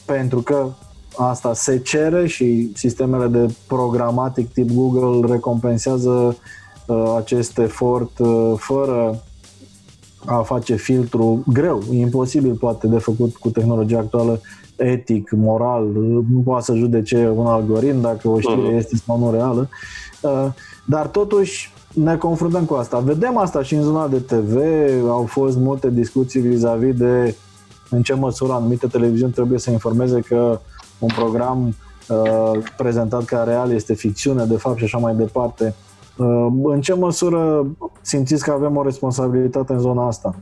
pentru 0.06 0.42
că 0.42 0.70
asta 1.18 1.54
se 1.54 1.80
cere 1.80 2.28
și 2.28 2.72
sistemele 2.74 3.28
de 3.28 3.54
programatic 3.68 4.54
tip 4.54 4.72
Google 4.72 5.32
recompensează 5.32 6.38
acest 7.18 7.58
efort 7.58 8.12
fără 8.56 9.24
a 10.26 10.42
face 10.42 10.76
filtru 10.76 11.44
greu, 11.48 11.84
imposibil 11.92 12.54
poate 12.54 12.88
de 12.88 12.98
făcut 12.98 13.36
cu 13.36 13.50
tehnologia 13.50 14.00
actuală, 14.00 14.42
etic, 14.78 15.32
moral, 15.32 15.88
nu 16.32 16.42
poate 16.46 16.64
să 16.64 16.76
judece 16.76 17.32
un 17.36 17.46
algoritm 17.46 18.02
dacă 18.02 18.30
o 18.30 18.40
știre 18.40 18.72
uh-huh. 18.72 18.78
este 18.78 18.96
sau 18.96 19.20
nu 19.20 19.32
reală, 19.32 19.70
uh, 20.22 20.48
dar 20.86 21.08
totuși 21.08 21.74
ne 21.94 22.18
confruntăm 22.18 22.66
cu 22.66 22.74
asta. 22.74 23.00
Vedem 23.00 23.38
asta 23.38 23.64
și 23.64 23.76
în 23.76 23.82
zona 23.82 24.08
de 24.08 24.20
TV, 24.20 24.58
au 25.10 25.24
fost 25.24 25.58
multe 25.58 25.90
discuții 25.90 26.42
vis-a-vis 26.42 26.96
de 26.96 27.36
în 27.90 28.02
ce 28.02 28.14
măsură 28.14 28.54
anumite 28.54 28.88
televiziuni 28.88 29.32
trebuie 29.32 29.60
să 29.60 29.72
informeze 29.72 30.20
că 30.20 30.60
un 31.00 31.10
program 31.16 31.76
uh, 32.08 32.60
prezentat 32.78 33.26
ca 33.26 33.44
real 33.44 33.72
este 33.72 33.94
ficțiune, 33.94 34.46
de 34.46 34.58
fapt, 34.58 34.78
și 34.78 34.84
așa 34.84 34.98
mai 34.98 35.16
departe. 35.16 35.76
Uh, 36.18 36.48
în 36.64 36.82
ce 36.82 36.94
măsură 36.94 37.66
simțiți 38.02 38.44
că 38.44 38.52
avem 38.52 38.76
o 38.76 38.84
responsabilitate 38.84 39.74
în 39.74 39.80
zona 39.80 40.08
asta? 40.08 40.36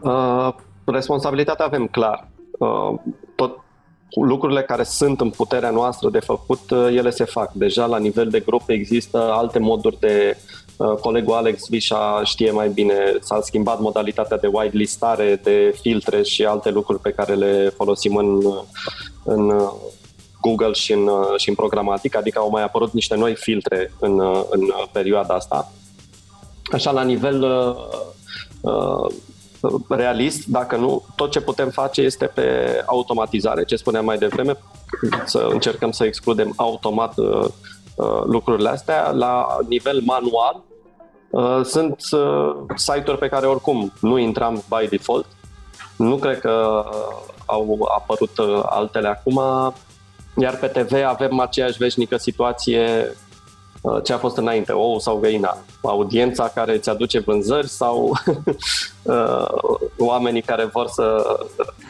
Uh, 0.00 0.54
responsabilitatea 0.84 1.64
avem 1.64 1.86
clar. 1.86 2.28
Uh, 2.58 2.98
tot 3.34 3.61
lucrurile 4.20 4.62
care 4.62 4.82
sunt 4.82 5.20
în 5.20 5.30
puterea 5.30 5.70
noastră 5.70 6.10
de 6.10 6.18
făcut, 6.18 6.70
uh, 6.70 6.86
ele 6.90 7.10
se 7.10 7.24
fac. 7.24 7.52
Deja 7.52 7.86
la 7.86 7.98
nivel 7.98 8.28
de 8.28 8.40
grup 8.40 8.62
există 8.66 9.18
alte 9.32 9.58
moduri 9.58 9.98
de 10.00 10.36
uh, 10.76 10.94
Colegul 11.00 11.34
Alex 11.34 11.68
Vișa 11.68 12.20
știe 12.24 12.50
mai 12.50 12.68
bine, 12.68 12.94
s-a 13.20 13.40
schimbat 13.42 13.80
modalitatea 13.80 14.38
de 14.38 14.46
whitelistare, 14.46 15.40
de 15.42 15.78
filtre 15.80 16.22
și 16.22 16.44
alte 16.44 16.70
lucruri 16.70 17.00
pe 17.00 17.12
care 17.12 17.34
le 17.34 17.72
folosim 17.76 18.16
în, 18.16 18.40
în 19.24 19.52
Google 20.40 20.72
și 20.72 20.92
în, 20.92 21.06
uh, 21.06 21.36
și 21.36 21.48
în 21.48 21.54
programatic, 21.54 22.16
adică 22.16 22.38
au 22.38 22.50
mai 22.50 22.62
apărut 22.62 22.92
niște 22.92 23.16
noi 23.16 23.34
filtre 23.34 23.92
în, 23.98 24.18
uh, 24.18 24.42
în 24.50 24.60
perioada 24.92 25.34
asta. 25.34 25.72
Așa, 26.72 26.90
la 26.90 27.02
nivel 27.02 27.42
uh, 27.42 27.74
uh, 28.60 29.14
realist, 29.88 30.46
dacă 30.46 30.76
nu, 30.76 31.04
tot 31.16 31.30
ce 31.30 31.40
putem 31.40 31.70
face 31.70 32.00
este 32.00 32.26
pe 32.26 32.42
automatizare, 32.86 33.64
ce 33.64 33.76
spuneam 33.76 34.04
mai 34.04 34.18
devreme, 34.18 34.56
să 35.24 35.48
încercăm 35.50 35.90
să 35.90 36.04
excludem 36.04 36.52
automat 36.56 37.18
uh, 37.18 37.44
uh, 37.96 38.22
lucrurile 38.24 38.68
astea. 38.68 39.10
La 39.10 39.46
nivel 39.68 40.00
manual, 40.04 40.62
uh, 41.30 41.64
sunt 41.64 42.00
uh, 42.10 42.54
site-uri 42.74 43.18
pe 43.18 43.28
care 43.28 43.46
oricum 43.46 43.92
nu 44.00 44.18
intram 44.18 44.62
by 44.68 44.88
default. 44.88 45.26
Nu 45.96 46.16
cred 46.16 46.40
că 46.40 46.84
uh, 46.86 47.32
au 47.46 47.88
apărut 47.98 48.38
uh, 48.38 48.62
altele 48.64 49.08
acum. 49.08 49.40
Iar 50.36 50.56
pe 50.56 50.66
TV 50.66 50.92
avem 51.06 51.40
aceeași 51.40 51.78
veșnică 51.78 52.16
situație 52.16 53.08
uh, 53.08 53.21
ce 54.02 54.12
a 54.12 54.18
fost 54.18 54.36
înainte, 54.36 54.72
ou 54.72 54.98
sau 54.98 55.16
găina. 55.16 55.58
Audiența 55.82 56.50
care 56.54 56.74
îți 56.74 56.90
aduce 56.90 57.18
vânzări 57.18 57.68
sau 57.68 58.10
uh, 59.02 59.46
oamenii 59.98 60.42
care 60.42 60.64
vor 60.64 60.86
să, 60.88 61.36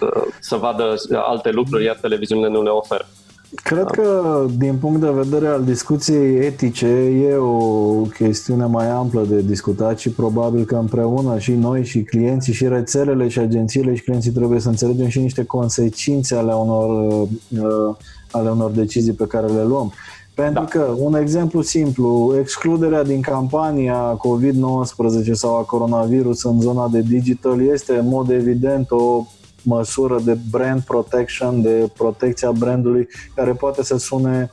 uh, 0.00 0.22
să 0.40 0.56
vadă 0.56 0.94
alte 1.14 1.50
lucruri, 1.50 1.84
iar 1.84 1.98
televiziunile 2.00 2.48
nu 2.48 2.62
le 2.62 2.70
oferă. 2.70 3.06
Cred 3.54 3.84
că, 3.84 4.44
din 4.56 4.76
punct 4.76 5.00
de 5.00 5.10
vedere 5.10 5.46
al 5.46 5.64
discuției 5.64 6.46
etice, 6.46 6.86
e 6.86 7.34
o 7.34 8.02
chestiune 8.02 8.64
mai 8.64 8.88
amplă 8.88 9.22
de 9.22 9.40
discutat 9.40 9.98
și 9.98 10.10
probabil 10.10 10.64
că 10.64 10.74
împreună 10.74 11.38
și 11.38 11.52
noi 11.52 11.84
și 11.84 12.02
clienții 12.02 12.52
și 12.52 12.68
rețelele 12.68 13.28
și 13.28 13.38
agențiile 13.38 13.94
și 13.94 14.02
clienții 14.02 14.30
trebuie 14.30 14.60
să 14.60 14.68
înțelegem 14.68 15.08
și 15.08 15.18
niște 15.18 15.44
consecințe 15.44 16.34
ale 16.34 16.52
unor 16.52 17.10
uh, 17.48 17.96
ale 18.30 18.50
unor 18.50 18.70
decizii 18.70 19.12
pe 19.12 19.26
care 19.26 19.46
le 19.46 19.62
luăm. 19.62 19.92
Pentru 20.34 20.62
da. 20.62 20.68
că, 20.68 20.94
un 20.98 21.14
exemplu 21.14 21.60
simplu, 21.60 22.34
excluderea 22.38 23.02
din 23.02 23.20
campania 23.20 24.16
COVID-19 24.16 25.32
sau 25.32 25.56
a 25.56 25.62
coronavirus 25.62 26.44
în 26.44 26.60
zona 26.60 26.88
de 26.88 27.00
digital 27.00 27.66
este 27.66 27.96
în 27.96 28.08
mod 28.08 28.30
evident 28.30 28.90
o 28.90 29.26
măsură 29.62 30.20
de 30.24 30.38
brand 30.50 30.80
protection, 30.80 31.62
de 31.62 31.90
protecția 31.96 32.50
brandului, 32.50 33.08
care 33.34 33.52
poate 33.52 33.82
să 33.82 33.96
sune 33.96 34.50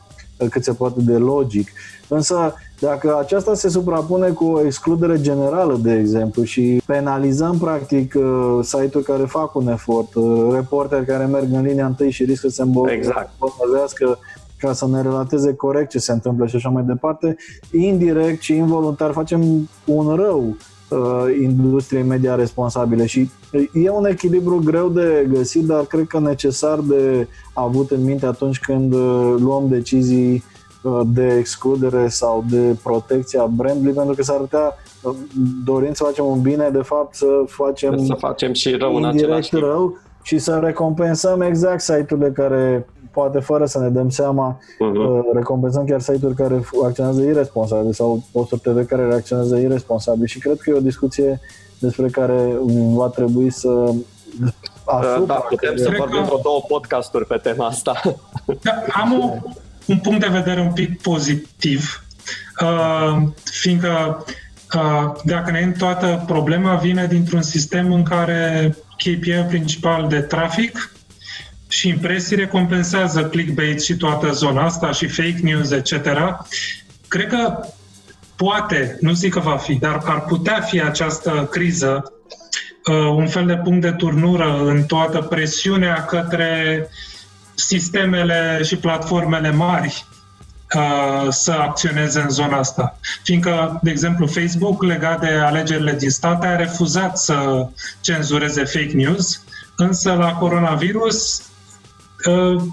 cât 0.49 0.63
se 0.63 0.73
poate 0.73 1.01
de 1.01 1.17
logic. 1.17 1.69
Însă, 2.07 2.53
dacă 2.79 3.17
aceasta 3.19 3.53
se 3.53 3.69
suprapune 3.69 4.29
cu 4.29 4.45
o 4.45 4.65
excludere 4.65 5.21
generală, 5.21 5.79
de 5.81 5.93
exemplu, 5.93 6.43
și 6.43 6.81
penalizăm 6.85 7.57
practic 7.57 8.13
uh, 8.17 8.59
site-uri 8.61 9.05
care 9.05 9.23
fac 9.23 9.55
un 9.55 9.67
efort, 9.67 10.13
uh, 10.15 10.47
reporteri 10.53 11.05
care 11.05 11.25
merg 11.25 11.53
în 11.53 11.61
linia 11.61 11.85
întâi 11.85 12.11
și 12.11 12.23
riscă 12.23 12.47
să 12.47 12.53
se 12.53 12.61
îmbolnăvească 12.61 13.99
exact. 13.99 14.19
Ca 14.59 14.73
să 14.73 14.87
ne 14.87 15.01
relateze 15.01 15.53
corect 15.53 15.89
ce 15.89 15.99
se 15.99 16.11
întâmplă 16.11 16.47
și 16.47 16.55
așa 16.55 16.69
mai 16.69 16.83
departe, 16.83 17.35
indirect 17.71 18.41
și 18.41 18.55
involuntar 18.55 19.11
facem 19.11 19.69
un 19.85 20.15
rău 20.15 20.55
uh, 20.89 21.25
industriei 21.41 22.03
media 22.03 22.35
responsabile 22.35 23.05
și 23.05 23.29
e 23.73 23.89
un 23.89 24.05
echilibru 24.05 24.61
greu 24.63 24.89
de 24.89 25.27
găsit, 25.29 25.65
dar 25.65 25.83
cred 25.85 26.07
că 26.07 26.19
necesar 26.19 26.79
de 26.79 27.27
avut 27.53 27.91
în 27.91 28.03
minte 28.03 28.25
atunci 28.25 28.59
când 28.59 28.93
luăm 29.37 29.65
decizii 29.69 30.43
Uh, 30.81 31.01
de 31.13 31.35
excludere 31.37 32.07
sau 32.07 32.45
de 32.49 32.75
protecție 32.83 33.39
a 33.39 33.45
brandului, 33.45 33.93
pentru 33.93 34.15
că 34.15 34.23
s-ar 34.23 34.37
putea, 34.37 34.75
uh, 35.01 35.15
dorind 35.65 35.95
să 35.95 36.03
facem 36.03 36.25
un 36.25 36.41
bine, 36.41 36.69
de 36.69 36.81
fapt 36.81 37.15
să 37.15 37.25
facem, 37.45 38.05
să 38.05 38.13
facem 38.13 38.53
și 38.53 38.71
rău 38.71 38.95
în 38.95 39.05
același 39.05 39.49
timp. 39.49 39.63
rău 39.63 39.97
și 40.21 40.37
să 40.37 40.59
recompensăm 40.63 41.41
exact 41.41 41.81
site-urile 41.81 42.31
care, 42.31 42.87
poate 43.19 43.39
fără 43.39 43.65
să 43.65 43.79
ne 43.79 43.89
dăm 43.89 44.10
seama, 44.10 44.60
uh-huh. 44.60 45.34
recompensăm 45.34 45.86
chiar 45.86 45.99
site-uri 45.99 46.36
care 46.36 46.62
acționează 46.86 47.21
irresponsabil 47.21 47.93
sau 47.93 48.23
posturi 48.32 48.62
TV 48.62 48.86
care 48.86 49.05
reacționează 49.05 49.58
irresponsabil 49.58 50.25
și 50.25 50.39
cred 50.39 50.58
că 50.58 50.69
e 50.69 50.73
o 50.73 50.89
discuție 50.91 51.39
despre 51.79 52.08
care 52.08 52.58
va 52.93 53.08
trebui 53.08 53.51
să 53.51 53.93
Asupra, 54.86 55.25
da, 55.25 55.34
putem 55.34 55.75
să 55.75 55.93
vorbim 55.97 56.23
vreo 56.23 56.39
două 56.43 56.62
podcasturi 56.67 57.25
pe 57.25 57.38
tema 57.38 57.65
asta. 57.65 58.01
Da, 58.62 58.71
am 58.93 59.13
o 59.13 59.51
un 59.86 59.97
punct 59.97 60.19
de 60.19 60.27
vedere 60.27 60.62
un 60.62 60.73
pic 60.73 61.01
pozitiv, 61.01 62.03
uh, 62.62 63.21
fiindcă 63.43 64.25
uh, 64.75 65.12
dacă 65.23 65.51
ne 65.51 65.73
toată 65.77 66.23
problema 66.27 66.75
vine 66.75 67.05
dintr-un 67.08 67.41
sistem 67.41 67.93
în 67.93 68.03
care 68.03 68.75
KPI 68.97 69.45
principal 69.47 70.08
de 70.08 70.19
trafic 70.19 70.91
și 71.69 71.88
impresii 71.88 72.36
recompensează 72.36 73.25
clickbait 73.25 73.82
și 73.82 73.95
toată 73.95 74.32
zona 74.32 74.63
asta 74.63 74.91
și 74.91 75.08
fake 75.08 75.39
news, 75.41 75.71
etc. 75.71 75.91
Cred 77.08 77.27
că 77.27 77.60
poate, 78.36 78.97
nu 79.01 79.13
zic 79.13 79.34
că 79.34 79.39
va 79.39 79.58
fi, 79.58 79.73
dar 79.73 80.01
ar 80.05 80.21
putea 80.21 80.62
fi 80.62 80.82
această 80.82 81.47
criză 81.51 82.13
un 83.15 83.27
fel 83.27 83.45
de 83.45 83.58
punct 83.58 83.82
de 83.82 83.91
turnură 83.91 84.63
în 84.63 84.84
toată 84.84 85.21
presiunea 85.21 86.05
către 86.05 86.88
sistemele 87.55 88.60
și 88.63 88.77
platformele 88.77 89.51
mari 89.51 90.05
să 91.29 91.51
acționeze 91.51 92.19
în 92.19 92.29
zona 92.29 92.58
asta. 92.58 92.99
Fiindcă, 93.23 93.79
de 93.84 93.89
exemplu, 93.89 94.27
Facebook, 94.27 94.84
legat 94.84 95.19
de 95.19 95.27
alegerile 95.27 95.93
din 95.93 96.10
state, 96.10 96.47
a 96.47 96.55
refuzat 96.55 97.17
să 97.17 97.67
cenzureze 98.01 98.63
fake 98.63 98.91
news, 98.93 99.43
însă 99.75 100.13
la 100.13 100.34
coronavirus 100.34 101.48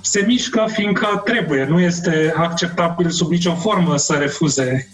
se 0.03 0.25
mișcă 0.27 0.65
fiindcă 0.69 1.23
trebuie. 1.25 1.65
Nu 1.65 1.81
este 1.81 2.35
acceptabil 2.37 3.11
sub 3.11 3.31
nicio 3.31 3.55
formă 3.55 3.97
să 3.97 4.13
refuze 4.13 4.89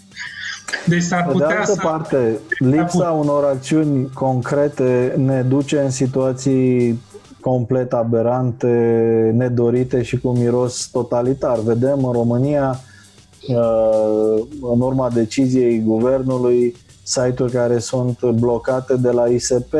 deci 0.86 1.02
s-ar 1.02 1.26
putea 1.26 1.46
de 1.46 1.54
altă 1.54 1.72
să... 1.72 1.80
parte, 1.82 2.38
lipsa 2.58 3.10
unor 3.10 3.44
acțiuni 3.44 4.10
concrete 4.14 5.14
ne 5.16 5.42
duce 5.42 5.78
în 5.78 5.90
situații 5.90 7.00
complet 7.40 7.92
aberante, 7.92 8.66
nedorite 9.36 10.02
și 10.02 10.18
cu 10.18 10.30
miros 10.30 10.88
totalitar. 10.92 11.58
Vedem 11.58 12.04
în 12.04 12.12
România, 12.12 12.80
uh, 13.48 14.42
în 14.72 14.80
urma 14.80 15.10
deciziei 15.10 15.80
guvernului, 15.80 16.76
site-uri 17.02 17.52
care 17.52 17.78
sunt 17.78 18.24
blocate 18.24 18.96
de 18.96 19.10
la 19.10 19.26
ISP 19.26 19.74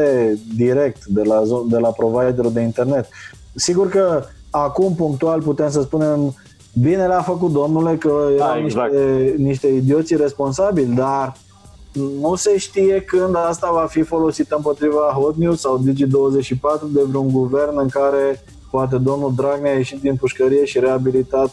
direct, 0.57 1.05
de 1.05 1.23
la, 1.23 1.43
de 1.69 1.79
la 1.79 1.89
providerul 1.89 2.53
de 2.53 2.61
internet. 2.61 3.09
Sigur 3.55 3.89
că 3.89 4.25
acum 4.53 4.95
punctual 4.95 5.43
putem 5.43 5.71
să 5.71 5.83
spunem 5.83 6.35
Bine 6.81 7.07
l-a 7.07 7.23
făcut 7.23 7.53
domnule 7.53 7.97
că 7.97 8.29
da, 8.38 8.45
erau 8.45 8.65
exact. 8.65 8.93
niște, 8.93 9.35
niște 9.37 9.67
idioți 9.67 10.17
responsabili, 10.17 10.95
dar 10.95 11.37
nu 12.21 12.35
se 12.35 12.59
știe 12.59 13.01
când 13.01 13.37
asta 13.37 13.71
va 13.73 13.87
fi 13.88 14.03
folosită 14.03 14.55
împotriva 14.57 15.12
Hot 15.15 15.37
News 15.37 15.61
sau 15.61 15.85
Digi24 15.85 16.81
de 16.93 17.01
vreun 17.09 17.29
guvern 17.33 17.79
în 17.79 17.88
care 17.88 18.45
poate 18.71 18.97
domnul 18.97 19.35
Dragnea 19.37 19.73
a 19.73 19.77
ieșit 19.77 20.01
din 20.01 20.17
pușcărie 20.17 20.65
și 20.65 20.79
reabilitat 20.79 21.51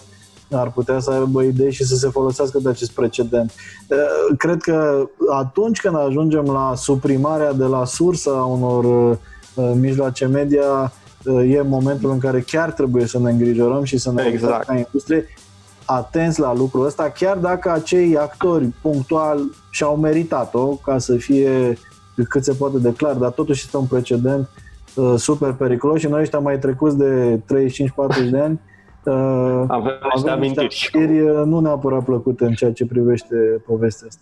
ar 0.51 0.71
putea 0.71 0.99
să 0.99 1.11
aibă 1.11 1.41
idei 1.43 1.71
și 1.71 1.83
să 1.83 1.95
se 1.95 2.09
folosească 2.09 2.59
de 2.59 2.69
acest 2.69 2.91
precedent. 2.91 3.51
Eh, 3.87 4.35
cred 4.37 4.61
că 4.61 5.09
atunci 5.29 5.79
când 5.79 5.95
ajungem 5.97 6.45
la 6.45 6.73
suprimarea 6.75 7.53
de 7.53 7.63
la 7.63 7.85
sursă 7.85 8.29
a 8.35 8.43
unor 8.43 8.85
eh, 9.55 9.71
mijloace 9.75 10.25
media, 10.25 10.91
e 11.25 11.61
momentul 11.61 12.11
în 12.11 12.19
care 12.19 12.39
chiar 12.39 12.71
trebuie 12.71 13.05
să 13.05 13.19
ne 13.19 13.31
îngrijorăm 13.31 13.83
și 13.83 13.97
să 13.97 14.11
ne 14.11 14.23
exact. 14.23 14.65
ca 14.65 14.75
industrie 14.75 15.25
atenți 15.85 16.39
la 16.39 16.53
lucrul 16.53 16.85
ăsta, 16.85 17.09
chiar 17.09 17.37
dacă 17.37 17.71
acei 17.71 18.17
actori 18.17 18.65
punctual 18.81 19.39
și-au 19.69 19.95
meritat-o 19.95 20.67
ca 20.67 20.97
să 20.97 21.15
fie 21.15 21.77
cât 22.29 22.43
se 22.43 22.53
poate 22.53 22.77
de 22.77 22.93
clar, 22.93 23.15
dar 23.15 23.29
totuși 23.29 23.61
este 23.63 23.77
un 23.77 23.85
precedent 23.85 24.49
uh, 24.95 25.13
super 25.17 25.53
periculos 25.53 25.99
și 25.99 26.07
noi 26.07 26.21
ăștia 26.21 26.39
mai 26.39 26.59
trecuți 26.59 26.97
de 26.97 27.39
35-40 28.27 28.29
de 28.31 28.39
ani 28.39 28.59
uh, 29.03 29.63
avem, 29.67 29.93
avem 30.13 30.39
niște 30.39 30.59
amintiri 30.59 31.21
uh, 31.21 31.41
nu 31.45 31.59
neapărat 31.59 32.03
plăcute 32.03 32.45
în 32.45 32.53
ceea 32.53 32.73
ce 32.73 32.85
privește 32.85 33.35
povestea 33.65 34.07
asta. 34.07 34.21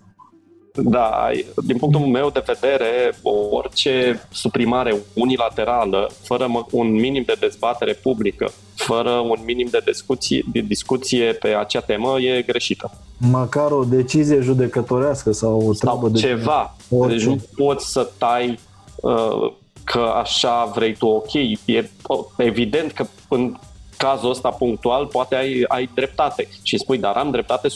Da, 0.84 1.30
din 1.66 1.78
punctul 1.78 2.02
meu 2.02 2.30
de 2.30 2.44
vedere, 2.46 3.14
orice 3.50 4.22
suprimare 4.32 4.96
unilaterală, 5.14 6.10
fără 6.22 6.48
un 6.72 6.92
minim 6.92 7.24
de 7.26 7.36
dezbatere 7.40 7.94
publică, 7.94 8.52
fără 8.76 9.10
un 9.10 9.38
minim 9.46 9.68
de 9.72 9.82
discuție, 9.86 10.44
de 10.52 10.60
discuție 10.60 11.34
pe 11.34 11.48
acea 11.48 11.82
temă, 11.82 12.20
e 12.20 12.42
greșită. 12.42 12.92
Măcar 13.18 13.72
o 13.72 13.84
decizie 13.84 14.40
judecătorească 14.42 15.32
sau 15.32 15.68
o 15.68 15.74
sau 15.74 16.10
de 16.10 16.20
ceva. 16.20 16.76
Orice. 16.90 17.16
Deci 17.16 17.26
nu 17.26 17.38
poți 17.56 17.92
să 17.92 18.10
tai 18.18 18.60
uh, 18.96 19.52
că 19.84 20.12
așa 20.16 20.72
vrei 20.76 20.96
tu, 20.96 21.08
ok. 21.08 21.34
E 21.66 21.90
evident 22.38 22.92
că 22.92 23.06
în 23.30 23.56
cazul 23.98 24.30
ăsta 24.30 24.50
punctual 24.50 25.06
poate 25.06 25.36
ai, 25.36 25.66
ai 25.68 25.90
dreptate 25.96 26.48
și 26.62 26.78
spui, 26.78 26.98
dar 26.98 27.16
am 27.16 27.32
dreptate 27.32 27.68
100%, 27.68 27.72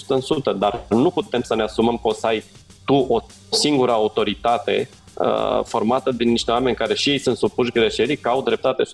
dar 0.57 0.85
nu 0.89 1.09
putem 1.09 1.41
să 1.41 1.55
ne 1.55 1.63
asumăm 1.63 1.95
că 1.95 2.07
o 2.07 2.13
să 2.13 2.27
ai 2.27 2.43
tu 2.85 2.93
o 2.93 3.19
singură 3.49 3.91
autoritate 3.91 4.89
uh, 5.13 5.59
formată 5.63 6.11
din 6.11 6.29
niște 6.29 6.51
oameni 6.51 6.75
care 6.75 6.93
și 6.93 7.09
ei 7.09 7.17
sunt 7.17 7.37
supuși 7.37 7.71
greșelii, 7.71 8.17
că 8.17 8.29
au 8.29 8.41
dreptate 8.41 8.83
100%, 8.83 8.87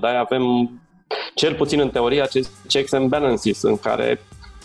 de 0.00 0.06
avem 0.06 0.70
cel 1.34 1.54
puțin 1.54 1.80
în 1.80 1.88
teorie 1.88 2.22
acest 2.22 2.50
checks 2.68 2.92
and 2.92 3.08
balances 3.08 3.62
în 3.62 3.76
care 3.76 4.20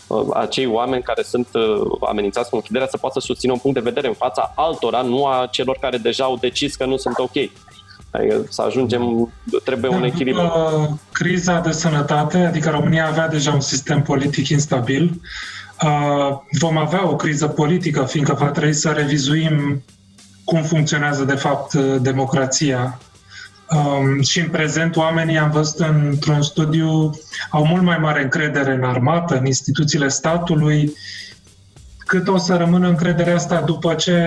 uh, 0.06 0.26
acei 0.34 0.66
oameni 0.66 1.02
care 1.02 1.22
sunt 1.22 1.48
uh, 1.54 1.80
amenințați 2.08 2.50
cu 2.50 2.56
închiderea 2.56 2.86
să 2.86 2.96
poată 2.96 3.20
să 3.20 3.26
susțină 3.26 3.52
un 3.52 3.58
punct 3.58 3.76
de 3.76 3.88
vedere 3.88 4.08
în 4.08 4.14
fața 4.14 4.52
altora, 4.56 5.02
nu 5.02 5.26
a 5.26 5.48
celor 5.50 5.76
care 5.80 5.96
deja 5.96 6.24
au 6.24 6.36
decis 6.36 6.76
că 6.76 6.84
nu 6.84 6.96
sunt 6.96 7.18
ok. 7.18 7.36
Adică 8.10 8.44
să 8.48 8.62
ajungem, 8.62 9.32
trebuie 9.64 9.90
un 9.90 10.02
echilibru. 10.02 10.52
Criza 11.12 11.60
de 11.60 11.70
sănătate, 11.70 12.38
adică 12.38 12.70
România 12.70 13.06
avea 13.06 13.28
deja 13.28 13.52
un 13.52 13.60
sistem 13.60 14.02
politic 14.02 14.48
instabil, 14.48 15.20
vom 16.58 16.76
avea 16.76 17.08
o 17.08 17.16
criză 17.16 17.46
politică, 17.46 18.04
fiindcă 18.04 18.34
va 18.34 18.46
trebui 18.46 18.72
să 18.72 18.90
revizuim 18.90 19.82
cum 20.44 20.62
funcționează 20.62 21.24
de 21.24 21.34
fapt 21.34 21.74
democrația. 21.74 22.98
Um, 23.70 24.20
și 24.22 24.40
în 24.40 24.48
prezent 24.48 24.96
oamenii, 24.96 25.38
am 25.38 25.50
văzut 25.50 25.78
într-un 25.78 26.42
studiu, 26.42 27.10
au 27.50 27.66
mult 27.66 27.82
mai 27.82 27.98
mare 27.98 28.22
încredere 28.22 28.72
în 28.72 28.82
armată, 28.82 29.38
în 29.38 29.46
instituțiile 29.46 30.08
statului, 30.08 30.92
cât 31.98 32.28
o 32.28 32.36
să 32.36 32.56
rămână 32.56 32.88
încrederea 32.88 33.34
asta 33.34 33.60
după 33.60 33.94
ce 33.94 34.20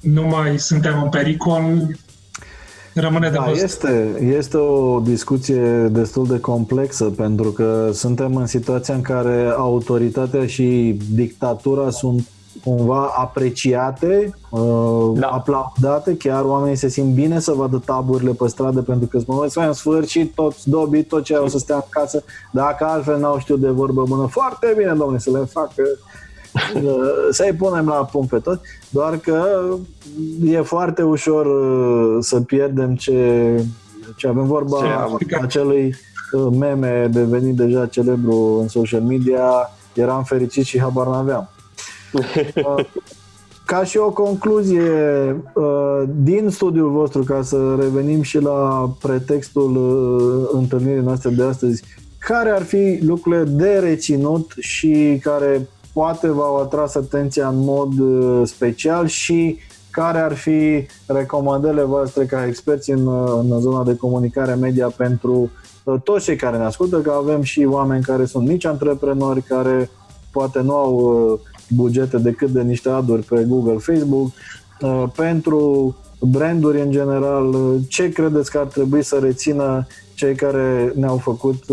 nu 0.00 0.22
mai 0.22 0.58
suntem 0.58 1.02
în 1.02 1.08
pericol, 1.08 1.96
rămâne 2.94 3.28
de 3.28 3.36
da, 3.36 3.50
este, 3.50 4.18
este 4.36 4.56
o 4.56 5.00
discuție 5.00 5.88
destul 5.88 6.26
de 6.26 6.40
complexă 6.40 7.04
pentru 7.04 7.50
că 7.50 7.90
suntem 7.92 8.36
în 8.36 8.46
situația 8.46 8.94
în 8.94 9.00
care 9.00 9.52
autoritatea 9.56 10.46
și 10.46 10.98
dictatura 11.10 11.90
sunt 11.90 12.28
cumva 12.64 13.12
apreciate, 13.16 14.34
uh, 14.50 15.10
da. 15.14 15.26
aplaudate, 15.26 16.16
chiar 16.16 16.44
oamenii 16.44 16.76
se 16.76 16.88
simt 16.88 17.14
bine 17.14 17.40
să 17.40 17.52
vadă 17.52 17.82
taburile 17.84 18.32
pe 18.32 18.48
stradă 18.48 18.82
pentru 18.82 19.06
că 19.06 19.18
spun, 19.18 19.48
să 19.48 19.60
în 19.60 19.72
sfârșit 19.72 20.34
toți 20.34 20.68
dobii, 20.68 21.04
tot 21.04 21.24
ce 21.24 21.34
au 21.34 21.48
să 21.48 21.58
stea 21.58 21.74
în 21.74 21.82
casă, 21.88 22.22
dacă 22.50 22.84
altfel 22.84 23.18
n-au 23.18 23.38
știut 23.38 23.60
de 23.60 23.68
vorbă 23.68 24.02
bună, 24.02 24.26
foarte 24.26 24.74
bine, 24.76 24.92
domnule, 24.94 25.18
să 25.18 25.30
le 25.30 25.44
facă 25.44 25.82
să-i 27.30 27.52
punem 27.52 27.86
la 27.86 27.94
punct 27.94 28.28
pe 28.28 28.38
tot, 28.38 28.60
doar 28.88 29.16
că 29.16 29.44
e 30.44 30.60
foarte 30.60 31.02
ușor 31.02 31.46
uh, 31.46 32.16
să 32.20 32.40
pierdem 32.40 32.94
ce, 32.94 33.62
ce 34.16 34.28
avem 34.28 34.46
vorba 34.46 35.08
ce 35.28 35.36
acelui 35.42 35.94
uh, 36.32 36.46
meme 36.58 37.08
devenit 37.12 37.56
deja 37.56 37.86
celebru 37.86 38.58
în 38.60 38.68
social 38.68 39.00
media, 39.00 39.42
eram 39.94 40.22
fericit 40.22 40.64
și 40.64 40.80
habar 40.80 41.06
n-aveam. 41.06 41.48
Uh, 42.54 42.84
ca 43.64 43.84
și 43.84 43.96
o 43.96 44.10
concluzie 44.10 44.90
din 46.14 46.48
studiul 46.50 46.90
vostru, 46.90 47.22
ca 47.22 47.42
să 47.42 47.76
revenim 47.80 48.22
și 48.22 48.38
la 48.38 48.90
pretextul 49.00 49.76
întâlnirii 50.52 51.02
noastre 51.02 51.30
de 51.30 51.42
astăzi, 51.42 51.82
care 52.18 52.50
ar 52.50 52.62
fi 52.62 52.98
lucrurile 53.02 53.44
de 53.44 53.78
reținut 53.78 54.52
și 54.58 55.20
care 55.22 55.68
poate 55.98 56.28
v-au 56.28 56.56
atras 56.56 56.94
atenția 56.94 57.48
în 57.48 57.64
mod 57.64 57.98
uh, 57.98 58.42
special 58.44 59.06
și 59.06 59.58
care 59.90 60.18
ar 60.18 60.32
fi 60.32 60.86
recomandările 61.06 61.82
voastre 61.82 62.24
ca 62.24 62.46
experți 62.46 62.90
în, 62.90 63.06
uh, 63.06 63.38
în 63.42 63.60
zona 63.60 63.84
de 63.84 63.96
comunicare 63.96 64.54
media 64.54 64.88
pentru 64.96 65.50
uh, 65.84 65.94
toți 66.04 66.24
cei 66.24 66.36
care 66.36 66.56
ne 66.56 66.64
ascultă, 66.64 67.00
că 67.00 67.10
avem 67.10 67.42
și 67.42 67.64
oameni 67.64 68.02
care 68.02 68.24
sunt 68.24 68.48
mici 68.48 68.64
antreprenori, 68.64 69.42
care 69.42 69.90
poate 70.30 70.60
nu 70.60 70.74
au 70.74 71.40
bugete 71.68 72.18
decât 72.18 72.48
de 72.48 72.62
niște 72.62 72.88
aduri 72.88 73.22
pe 73.22 73.44
Google, 73.48 73.78
Facebook, 73.78 74.30
pentru 75.16 75.96
branduri 76.20 76.80
în 76.80 76.90
general, 76.90 77.54
ce 77.88 78.08
credeți 78.08 78.50
că 78.50 78.58
ar 78.58 78.66
trebui 78.66 79.02
să 79.02 79.18
rețină 79.22 79.86
cei 80.14 80.34
care 80.34 80.92
ne-au 80.96 81.16
făcut 81.16 81.64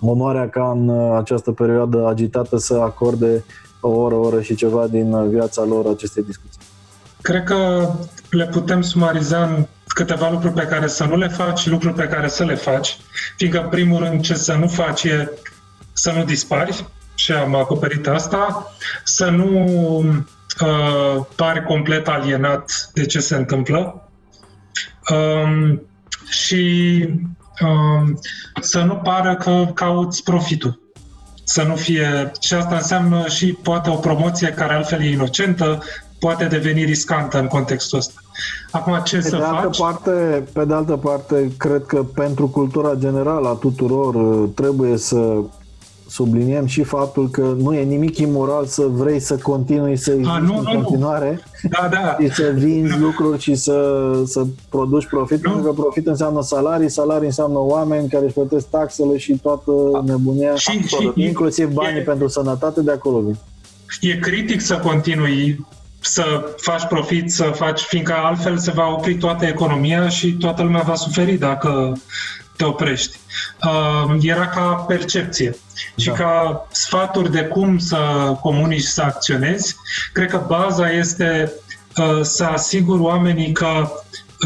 onoarea 0.00 0.48
ca 0.48 0.70
în 0.70 0.88
uh, 0.88 1.16
această 1.18 1.52
perioadă 1.52 2.06
agitată 2.06 2.58
să 2.58 2.74
acorde 2.74 3.44
o 3.80 3.88
oră, 3.88 4.14
o 4.14 4.20
oră 4.20 4.42
și 4.42 4.54
ceva 4.54 4.86
din 4.86 5.12
uh, 5.12 5.28
viața 5.28 5.64
lor 5.64 5.86
acestei 5.86 6.22
discuții. 6.22 6.60
Cred 7.22 7.44
că 7.44 7.90
le 8.30 8.46
putem 8.46 8.80
sumariza 8.80 9.44
în 9.44 9.66
câteva 9.86 10.30
lucruri 10.30 10.54
pe 10.54 10.66
care 10.66 10.86
să 10.86 11.04
nu 11.04 11.16
le 11.16 11.28
faci 11.28 11.58
și 11.58 11.70
lucruri 11.70 11.94
pe 11.94 12.08
care 12.08 12.28
să 12.28 12.44
le 12.44 12.54
faci, 12.54 12.96
fiindcă, 13.36 13.62
în 13.62 13.68
primul 13.68 13.98
rând, 13.98 14.20
ce 14.20 14.34
să 14.34 14.54
nu 14.54 14.68
faci 14.68 15.04
e 15.04 15.30
să 15.92 16.12
nu 16.12 16.24
dispari, 16.24 16.86
și 17.14 17.32
am 17.32 17.54
acoperit 17.54 18.06
asta, 18.06 18.72
să 19.04 19.30
nu 19.30 19.68
uh, 20.60 21.24
pari 21.36 21.64
complet 21.64 22.08
alienat 22.08 22.90
de 22.94 23.06
ce 23.06 23.20
se 23.20 23.36
întâmplă 23.36 24.08
um, 25.10 25.82
și 26.28 27.04
Um, 27.10 27.37
să 28.60 28.82
nu 28.82 28.94
pară 28.94 29.36
că 29.36 29.70
cauți 29.74 30.22
profitul. 30.22 30.80
Să 31.44 31.62
nu 31.62 31.74
fie, 31.74 32.32
și 32.40 32.54
asta 32.54 32.74
înseamnă 32.74 33.26
și 33.26 33.52
poate 33.52 33.90
o 33.90 33.94
promoție 33.94 34.48
care 34.48 34.74
altfel 34.74 35.00
e 35.00 35.10
inocentă, 35.10 35.82
poate 36.18 36.44
deveni 36.44 36.84
riscantă 36.84 37.38
în 37.38 37.46
contextul 37.46 37.98
ăsta. 37.98 38.20
Acum, 38.70 39.00
ce 39.04 39.16
pe 39.16 39.22
să 39.22 39.36
de 39.36 39.42
altă 39.42 39.62
faci? 39.62 39.78
Parte, 39.78 40.44
pe 40.52 40.64
de 40.64 40.74
altă 40.74 40.96
parte, 40.96 41.52
cred 41.56 41.82
că 41.86 42.02
pentru 42.02 42.48
cultura 42.48 42.94
generală 42.94 43.48
a 43.48 43.52
tuturor 43.52 44.14
uh, 44.14 44.48
trebuie 44.54 44.96
să 44.96 45.40
subliniem 46.08 46.66
și 46.66 46.82
faptul 46.82 47.28
că 47.28 47.54
nu 47.58 47.74
e 47.74 47.82
nimic 47.82 48.18
imoral 48.18 48.64
să 48.66 48.82
vrei 48.90 49.20
să 49.20 49.34
continui 49.36 49.96
să 49.96 50.10
existi 50.10 50.30
nu, 50.30 50.34
în 50.36 50.44
nu, 50.44 50.72
nu. 50.72 50.80
continuare 50.82 51.40
Da, 51.70 51.88
da. 51.90 52.16
și 52.24 52.32
să 52.34 52.52
vinzi 52.54 52.98
lucruri 52.98 53.40
și 53.40 53.54
să, 53.54 54.02
să 54.26 54.44
produci 54.68 55.06
profit, 55.06 55.44
Nu. 55.44 55.50
pentru 55.50 55.72
că 55.72 55.80
profit 55.80 56.06
înseamnă 56.06 56.42
salarii, 56.42 56.90
salarii 56.90 57.26
înseamnă 57.26 57.58
oameni 57.58 58.08
care 58.08 58.24
își 58.24 58.34
plătesc 58.34 58.66
taxele 58.68 59.16
și 59.18 59.38
toată 59.42 59.72
nebunia, 60.06 60.54
Și- 60.54 60.82
și- 60.86 61.12
inclusiv 61.14 61.68
banii 61.72 62.00
e- 62.00 62.02
pentru 62.02 62.28
sănătate 62.28 62.80
de 62.80 62.90
acolo 62.90 63.18
vin. 63.20 63.36
E 64.00 64.16
critic 64.18 64.60
să 64.60 64.78
continui 64.82 65.66
să 66.00 66.22
faci 66.56 66.84
profit, 66.86 67.30
să 67.32 67.42
faci, 67.42 67.80
fiindcă 67.80 68.14
altfel 68.24 68.58
se 68.58 68.70
va 68.70 68.88
opri 68.96 69.16
toată 69.16 69.44
economia 69.44 70.08
și 70.08 70.32
toată 70.32 70.62
lumea 70.62 70.82
va 70.86 70.94
suferi 70.94 71.32
dacă 71.36 71.92
te 72.58 72.64
oprești. 72.64 73.18
Uh, 73.64 74.16
era 74.20 74.46
ca 74.46 74.60
percepție 74.60 75.56
și 75.96 76.08
Da. 76.08 76.14
ca 76.14 76.66
sfaturi 76.70 77.30
de 77.30 77.42
cum 77.42 77.78
să 77.78 77.96
comunici, 78.40 78.82
să 78.82 79.02
acționezi. 79.02 79.76
Cred 80.12 80.30
că 80.30 80.44
baza 80.46 80.90
este 80.90 81.52
uh, 81.96 82.20
să 82.22 82.44
asigur 82.44 83.00
oamenii 83.00 83.52
că 83.52 83.90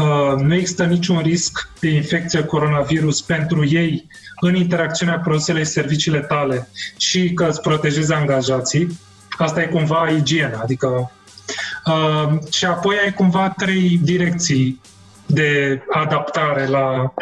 uh, 0.01 0.41
nu 0.41 0.53
există 0.53 0.83
niciun 0.83 1.19
risc 1.19 1.69
de 1.79 1.89
infecție 1.89 2.43
coronavirus 2.43 3.21
pentru 3.21 3.67
ei 3.67 4.07
în 4.39 4.55
interacțiunea 4.55 5.15
cu 5.15 5.21
produsele 5.23 5.59
și 5.59 5.69
serviciile 5.69 6.19
tale 6.19 6.69
și 6.97 7.33
că 7.33 7.45
îți 7.49 7.61
protejezi 7.61 8.13
angajații. 8.13 8.99
Asta 9.37 9.61
e 9.61 9.65
cumva 9.65 10.09
igiena, 10.09 10.59
adică 10.61 11.11
Uh, 11.85 12.37
și 12.51 12.65
apoi 12.65 12.95
ai 13.03 13.13
cumva 13.13 13.49
trei 13.49 13.99
direcții 14.03 14.81
de 15.25 15.81
adaptare 15.91 16.65
la 16.65 17.13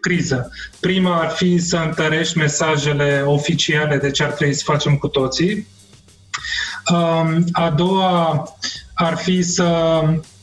criză. 0.00 0.50
Prima 0.80 1.20
ar 1.20 1.30
fi 1.30 1.58
să 1.58 1.76
întărești 1.76 2.38
mesajele 2.38 3.22
oficiale 3.26 3.96
de 3.96 4.10
ce 4.10 4.22
ar 4.22 4.30
trebui 4.30 4.54
să 4.54 4.62
facem 4.64 4.96
cu 4.96 5.08
toții. 5.08 5.66
Um, 6.92 7.44
a 7.52 7.70
doua 7.70 8.48
ar 8.94 9.16
fi 9.16 9.42
să 9.42 10.00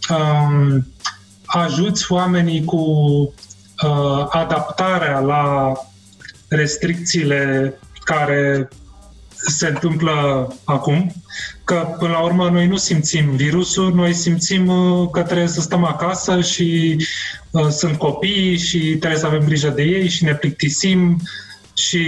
um, 0.09 0.87
ajuți 1.45 2.11
oamenii 2.11 2.63
cu 2.63 2.77
uh, 3.83 4.25
adaptarea 4.29 5.19
la 5.19 5.73
restricțiile 6.47 7.73
care 8.03 8.69
se 9.35 9.67
întâmplă 9.67 10.47
acum, 10.63 11.13
că 11.63 11.95
până 11.99 12.11
la 12.11 12.19
urmă 12.19 12.49
noi 12.49 12.67
nu 12.67 12.77
simțim 12.77 13.35
virusul, 13.35 13.93
noi 13.93 14.13
simțim 14.13 14.67
uh, 14.67 15.09
că 15.11 15.21
trebuie 15.21 15.47
să 15.47 15.61
stăm 15.61 15.83
acasă 15.83 16.41
și 16.41 16.97
uh, 17.51 17.67
sunt 17.67 17.97
copii 17.97 18.57
și 18.57 18.77
trebuie 18.77 19.19
să 19.19 19.25
avem 19.25 19.43
grijă 19.45 19.69
de 19.69 19.81
ei 19.81 20.09
și 20.09 20.23
ne 20.23 20.35
plictisim 20.35 21.19
și 21.73 22.05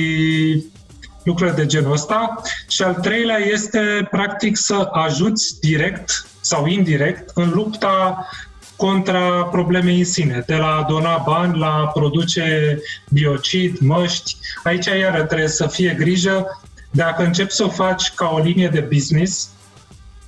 lucruri 1.24 1.56
de 1.56 1.66
genul 1.66 1.92
ăsta. 1.92 2.42
Și 2.70 2.82
al 2.82 2.94
treilea 2.94 3.38
este 3.38 4.08
practic 4.12 4.58
să 4.58 4.90
ajuți 4.92 5.60
direct 5.60 6.28
sau 6.42 6.66
indirect 6.66 7.32
în 7.34 7.52
lupta 7.54 8.28
contra 8.76 9.44
problemei 9.44 9.98
în 9.98 10.06
sine, 10.06 10.44
de 10.48 10.56
la 10.56 10.76
a 10.76 10.86
dona 10.90 11.24
bani 11.26 11.58
la 11.58 11.74
a 11.74 11.88
produce 11.88 12.78
biocid, 13.10 13.78
măști. 13.80 14.36
Aici 14.64 14.86
iară 14.86 15.24
trebuie 15.24 15.48
să 15.48 15.68
fie 15.68 15.96
grijă 16.00 16.62
dacă 16.96 17.24
începi 17.24 17.52
să 17.52 17.64
o 17.64 17.70
faci 17.70 18.12
ca 18.14 18.32
o 18.34 18.40
linie 18.40 18.68
de 18.68 18.80
business, 18.80 19.50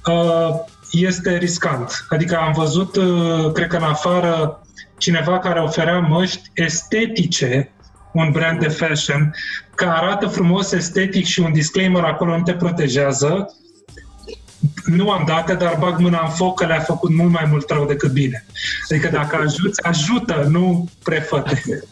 uh, 0.06 0.50
este 0.92 1.38
riscant. 1.38 2.06
Adică 2.10 2.38
am 2.38 2.54
văzut, 2.54 2.96
uh, 2.96 3.52
cred 3.52 3.68
că 3.68 3.76
în 3.76 3.84
afară, 3.84 4.62
cineva 4.98 5.40
care 5.40 5.60
oferea 5.60 6.00
măști 6.00 6.52
estetice, 6.54 7.72
un 8.14 8.32
brand 8.32 8.60
de 8.60 8.68
fashion, 8.68 9.36
că 9.76 9.86
arată 9.86 10.28
frumos 10.28 10.72
estetic 10.72 11.26
și 11.26 11.40
un 11.40 11.54
disclaimer 11.54 12.04
acolo 12.04 12.38
nu 12.38 12.44
te 12.44 12.54
protejează. 12.54 13.56
Nu 14.86 15.10
am 15.10 15.24
date, 15.28 15.54
dar 15.54 15.78
bag 15.80 16.00
mâna 16.00 16.22
în 16.24 16.30
foc 16.30 16.60
că 16.60 16.66
le-a 16.66 16.80
făcut 16.80 17.16
mult 17.16 17.32
mai 17.32 17.48
mult 17.50 17.70
rău 17.70 17.86
decât 17.86 18.12
bine. 18.12 18.46
Adică 18.90 19.10
dacă 19.12 19.36
ajuți, 19.36 19.84
ajută, 19.84 20.48
nu 20.50 20.90
prefăte. 21.04 21.84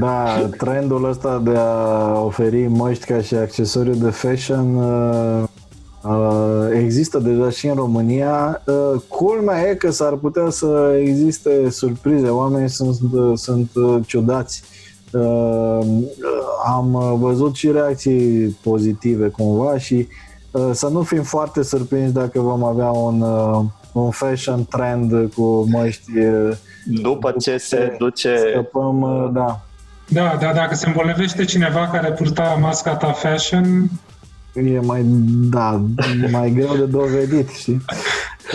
Da, 0.00 0.48
trendul 0.56 1.08
ăsta 1.08 1.40
de 1.44 1.54
a 1.56 2.20
oferi 2.20 2.66
măști 2.66 3.04
ca 3.04 3.20
și 3.20 3.34
accesoriu 3.34 3.94
de 3.94 4.10
fashion 4.10 4.74
uh, 4.74 5.42
uh, 6.02 6.68
există 6.72 7.18
deja 7.18 7.50
și 7.50 7.66
în 7.66 7.74
România. 7.74 8.62
Uh, 8.64 9.00
culmea 9.08 9.68
e 9.68 9.74
că 9.74 9.90
s-ar 9.90 10.12
putea 10.12 10.50
să 10.50 10.98
existe 11.00 11.70
surprize, 11.70 12.28
oamenii 12.28 12.68
sunt, 12.68 12.98
sunt 13.34 13.70
uh, 13.74 14.00
ciudați. 14.06 14.62
Uh, 15.12 15.86
am 16.66 16.94
uh, 16.94 17.12
văzut 17.18 17.54
și 17.54 17.70
reacții 17.70 18.56
pozitive 18.62 19.28
cumva 19.28 19.78
și 19.78 19.94
uh, 19.94 20.23
să 20.72 20.88
nu 20.88 21.02
fim 21.02 21.22
foarte 21.22 21.62
surprinși 21.62 22.12
dacă 22.12 22.40
vom 22.40 22.64
avea 22.64 22.90
un, 22.90 23.20
uh, 23.20 23.64
un 23.92 24.10
fashion 24.10 24.64
trend 24.64 25.32
cu 25.34 25.66
măști 25.70 26.18
uh, 26.18 26.56
După 26.84 27.34
ce 27.40 27.56
se 27.56 27.94
duce... 27.98 28.36
Scăpăm, 28.50 29.02
uh, 29.02 29.30
da. 29.32 29.60
Da, 30.08 30.36
dar 30.40 30.54
dacă 30.54 30.74
se 30.74 30.86
îmbolnăvește 30.86 31.44
cineva 31.44 31.88
care 31.92 32.10
purta 32.12 32.58
masca 32.60 32.96
ta 32.96 33.12
fashion, 33.12 33.88
E 34.54 34.80
mai, 34.80 35.02
da, 35.50 35.80
mai 36.30 36.50
greu 36.50 36.76
de 36.76 36.84
dovedit, 36.84 37.48
știi? 37.48 37.84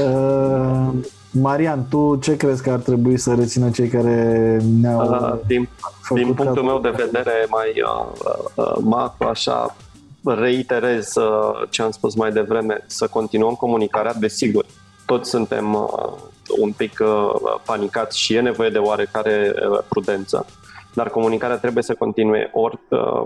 Uh, 0.04 0.90
Marian, 1.32 1.86
tu 1.90 2.16
ce 2.22 2.38
crezi 2.38 2.64
că 2.64 2.72
ar 2.72 2.80
trebui 2.80 3.18
să 3.18 3.34
rețină 3.34 3.70
cei 3.70 3.88
care 3.88 4.60
ne-au 4.80 5.00
Uh, 5.00 5.34
din, 5.48 5.70
făcut 6.02 6.24
din 6.24 6.34
punctul 6.34 6.64
ca- 6.64 6.70
meu 6.72 6.80
de 6.80 6.90
vedere 6.90 7.46
mai 7.50 7.74
uh, 7.84 8.32
uh, 8.56 8.78
macro, 8.84 9.28
așa, 9.28 9.76
reiterez 10.24 11.16
uh, 11.16 11.70
ce 11.70 11.82
am 11.82 11.92
spus 11.92 12.16
mai 12.16 12.32
devreme, 12.32 12.84
să 12.86 13.08
continuăm 13.08 13.54
comunicarea, 13.54 14.14
desigur, 14.14 14.66
toți 15.06 15.30
suntem 15.30 15.74
uh, 15.74 16.14
un 16.60 16.72
pic 16.72 17.00
uh, 17.00 17.32
panicați 17.66 18.20
și 18.20 18.34
e 18.34 18.40
nevoie 18.40 18.70
de 18.70 18.78
oarecare 18.78 19.54
uh, 19.56 19.80
prudență, 19.90 20.46
dar 20.94 21.10
comunicarea 21.10 21.58
trebuie 21.58 21.84
să 21.84 21.94
continue 21.94 22.50
ori 22.54 22.80
uh, 22.90 23.24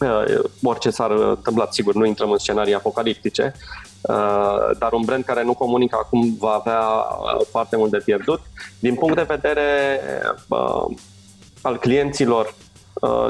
uh, 0.00 0.44
orice 0.62 0.90
s-ar 0.90 1.10
întâmpla, 1.10 1.68
sigur, 1.70 1.94
nu 1.94 2.04
intrăm 2.04 2.30
în 2.30 2.38
scenarii 2.38 2.74
apocaliptice, 2.74 3.52
uh, 4.02 4.76
dar 4.78 4.92
un 4.92 5.02
brand 5.04 5.24
care 5.24 5.42
nu 5.44 5.54
comunică 5.54 5.98
acum 6.02 6.36
va 6.38 6.50
avea 6.50 6.80
uh, 6.80 7.46
foarte 7.50 7.76
mult 7.76 7.90
de 7.90 8.02
pierdut. 8.04 8.40
Din 8.78 8.94
punct 8.94 9.16
de 9.16 9.22
vedere 9.22 10.00
uh, 10.48 10.96
al 11.62 11.78
clienților, 11.78 12.44
uh, 12.46 12.67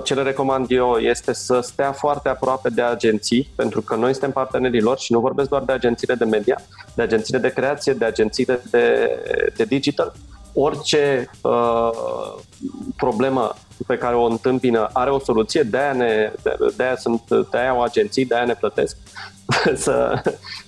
ce 0.03 0.15
le 0.15 0.23
recomand 0.23 0.71
eu 0.71 0.97
este 0.97 1.33
să 1.33 1.61
stea 1.61 1.93
foarte 1.93 2.29
aproape 2.29 2.69
de 2.69 2.83
agenții, 2.83 3.51
pentru 3.57 3.81
că 3.81 3.95
noi 3.95 4.13
suntem 4.13 4.31
partenerii 4.31 4.81
lor 4.81 4.99
și 4.99 5.13
nu 5.13 5.21
vorbesc 5.21 5.49
doar 5.49 5.63
de 5.63 5.73
agențiile 5.73 6.15
de 6.15 6.25
media, 6.25 6.61
de 6.95 7.03
agențiile 7.03 7.39
de 7.39 7.53
creație, 7.53 7.93
de 7.93 8.05
agențiile 8.05 8.63
de, 8.71 9.19
de 9.57 9.65
digital. 9.65 10.13
Orice 10.55 11.31
uh, 11.43 11.91
problemă 12.97 13.55
pe 13.87 13.99
care 13.99 14.15
o 14.15 14.25
întâmpină 14.25 14.89
are 14.93 15.11
o 15.11 15.19
soluție, 15.19 15.63
de-aia, 15.63 15.93
ne, 15.93 16.33
de-aia, 16.77 16.97
sunt, 16.97 17.23
de-aia 17.51 17.71
au 17.71 17.83
agenții, 17.83 18.25
de-aia 18.25 18.45
ne 18.45 18.55
plătesc 18.55 18.97
să, 19.85 20.23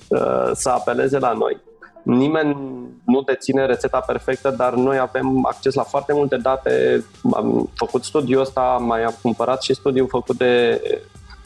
uh, 0.09 0.51
să 0.53 0.69
apeleze 0.69 1.19
la 1.19 1.33
noi. 1.33 1.61
Nimeni 2.03 2.57
nu 3.05 3.23
deține 3.23 3.67
rețeta 3.67 4.01
perfectă, 4.01 4.51
dar 4.51 4.75
noi 4.75 4.99
avem 4.99 5.47
acces 5.47 5.75
la 5.75 5.83
foarte 5.83 6.13
multe 6.13 6.37
date. 6.37 7.05
Am 7.33 7.71
făcut 7.75 8.05
studiul 8.05 8.41
ăsta, 8.41 8.61
mai 8.81 9.03
am 9.03 9.15
cumpărat 9.23 9.63
și 9.63 9.75
studiul 9.75 10.09
făcut 10.09 10.37
de, 10.37 10.83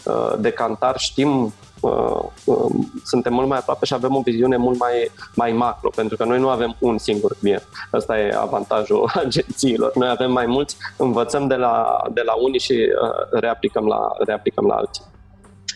uh, 0.04 0.34
de 0.38 0.50
Cantar. 0.50 0.98
Știm, 0.98 1.52
uh, 1.80 2.20
um, 2.44 2.92
suntem 3.04 3.32
mult 3.32 3.48
mai 3.48 3.58
aproape 3.58 3.84
și 3.84 3.94
avem 3.94 4.14
o 4.14 4.20
viziune 4.20 4.56
mult 4.56 4.78
mai, 4.78 5.10
mai 5.34 5.52
macro, 5.52 5.90
pentru 5.94 6.16
că 6.16 6.24
noi 6.24 6.38
nu 6.38 6.48
avem 6.48 6.76
un 6.78 6.98
singur 6.98 7.36
client. 7.40 7.68
Asta 7.90 8.18
e 8.18 8.36
avantajul 8.38 9.10
agențiilor. 9.24 9.92
Noi 9.94 10.08
avem 10.08 10.32
mai 10.32 10.46
mulți, 10.46 10.76
învățăm 10.96 11.46
de 11.46 11.54
la, 11.54 12.02
de 12.12 12.22
la 12.24 12.32
unii 12.32 12.60
și 12.60 12.72
uh, 12.72 13.40
reaplicăm 13.40 13.86
la, 13.86 14.12
reaplicăm 14.26 14.66
la 14.66 14.74
alții. 14.74 15.04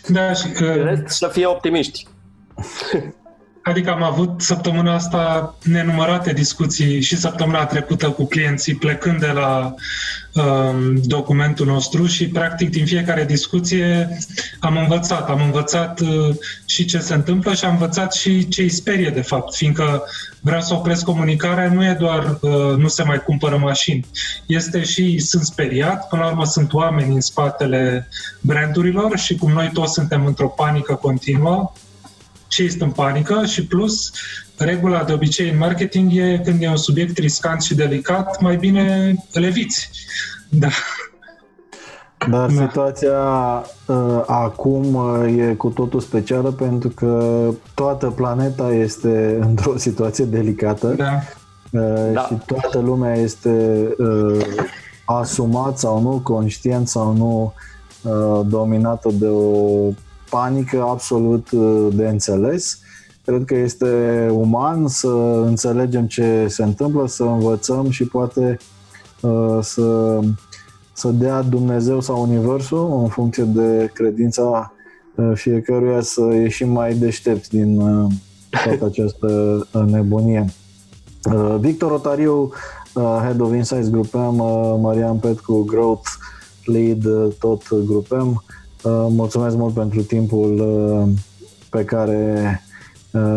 da, 0.09 0.33
și, 0.33 0.47
În 0.59 0.69
uh, 0.69 0.85
rest, 0.85 1.07
să 1.07 1.29
fie 1.29 1.47
optimiști. 1.47 2.07
Adică 3.69 3.91
am 3.91 4.03
avut 4.03 4.41
săptămâna 4.41 4.95
asta 4.95 5.55
nenumărate 5.63 6.33
discuții 6.33 7.01
și 7.01 7.17
săptămâna 7.17 7.67
trecută 7.67 8.11
cu 8.11 8.27
clienții 8.27 8.75
plecând 8.75 9.21
de 9.21 9.27
la 9.27 9.75
um, 10.35 11.01
documentul 11.03 11.67
nostru 11.67 12.07
și 12.07 12.29
practic 12.29 12.71
din 12.71 12.87
fiecare 12.87 13.25
discuție 13.25 14.19
am 14.61 14.77
învățat. 14.77 15.29
Am 15.29 15.41
învățat 15.43 16.01
uh, 16.01 16.35
și 16.67 16.85
ce 16.85 16.99
se 16.99 17.15
întâmplă 17.15 17.55
și 17.55 17.65
am 17.65 17.73
învățat 17.73 18.13
și 18.13 18.49
ce 18.49 18.63
îi 18.63 18.69
sperie 18.69 19.11
de 19.11 19.23
fapt, 19.23 19.55
fiindcă 19.55 20.03
vreau 20.41 20.61
să 20.61 20.75
opresc 20.75 21.05
comunicarea, 21.05 21.73
nu 21.73 21.85
e 21.85 21.97
doar 21.99 22.39
uh, 22.41 22.77
nu 22.77 22.89
se 22.89 23.03
mai 23.03 23.23
cumpără 23.23 23.57
mașini, 23.57 24.07
este 24.47 24.83
și 24.83 25.19
sunt 25.19 25.43
speriat, 25.43 26.09
până 26.09 26.23
la 26.23 26.29
urmă 26.29 26.45
sunt 26.45 26.73
oameni 26.73 27.15
în 27.15 27.21
spatele 27.21 28.09
brandurilor 28.41 29.19
și 29.19 29.37
cum 29.37 29.53
noi 29.53 29.71
toți 29.73 29.93
suntem 29.93 30.27
într-o 30.27 30.49
panică 30.49 30.95
continuă, 30.95 31.73
și 32.49 32.63
ești 32.63 32.83
în 32.83 32.91
panică 32.91 33.45
și 33.45 33.67
plus 33.67 34.13
regula 34.57 35.05
de 35.05 35.13
obicei 35.13 35.51
în 35.51 35.59
marketing 35.59 36.17
e 36.17 36.41
când 36.45 36.63
e 36.63 36.69
un 36.69 36.77
subiect 36.77 37.19
riscant 37.19 37.63
și 37.63 37.75
delicat, 37.75 38.41
mai 38.41 38.57
bine 38.57 39.15
îl 39.33 39.45
eviți. 39.45 39.91
Da. 40.49 40.69
Dar 42.31 42.51
da. 42.51 42.67
situația 42.67 43.21
uh, 43.87 44.23
acum 44.27 44.95
uh, 44.95 45.37
e 45.39 45.55
cu 45.55 45.69
totul 45.69 46.01
specială 46.01 46.51
pentru 46.51 46.89
că 46.89 47.45
toată 47.75 48.07
planeta 48.07 48.73
este 48.73 49.37
într-o 49.49 49.77
situație 49.77 50.25
delicată 50.25 50.95
da. 50.97 51.23
Uh, 51.71 52.13
da. 52.13 52.21
și 52.21 52.35
toată 52.47 52.79
lumea 52.79 53.15
este 53.15 53.87
uh, 53.99 54.45
asumat 55.05 55.79
sau 55.79 56.01
nu, 56.01 56.21
conștient 56.23 56.89
sau 56.89 57.13
nu, 57.13 57.53
uh, 58.03 58.47
dominată 58.47 59.11
de 59.13 59.27
o 59.27 59.89
panică 60.31 60.83
absolut 60.83 61.51
uh, 61.51 61.87
de 61.95 62.09
înțeles. 62.09 62.79
Cred 63.25 63.45
că 63.45 63.55
este 63.55 64.29
uman 64.33 64.89
să 64.89 65.43
înțelegem 65.47 66.07
ce 66.07 66.47
se 66.49 66.63
întâmplă, 66.63 67.07
să 67.07 67.23
învățăm 67.23 67.91
și 67.91 68.05
poate 68.05 68.57
uh, 69.21 69.59
să 69.61 70.21
să 70.99 71.09
dea 71.09 71.43
Dumnezeu 71.43 72.01
sau 72.01 72.23
Universul, 72.23 73.01
în 73.03 73.09
funcție 73.09 73.43
de 73.43 73.91
credința 73.95 74.73
uh, 75.15 75.31
fiecăruia, 75.35 76.01
să 76.01 76.21
ieșim 76.21 76.69
mai 76.69 76.95
deștepți 76.95 77.51
din 77.51 77.81
uh, 77.81 78.13
toată 78.65 78.85
această 78.91 79.27
uh, 79.73 79.83
nebunie. 79.87 80.45
Victor 81.59 81.91
Otariu, 81.91 82.53
Head 82.95 83.41
of 83.41 83.55
Insights 83.55 83.91
Grupem, 83.91 84.35
Marian 84.81 85.17
Petcu, 85.17 85.63
Growth 85.63 86.09
Lead, 86.65 87.05
tot 87.39 87.63
Grupem. 87.85 88.45
Mulțumesc 89.09 89.57
mult 89.57 89.75
pentru 89.75 90.03
timpul 90.03 90.63
pe 91.71 91.85
care 91.85 92.63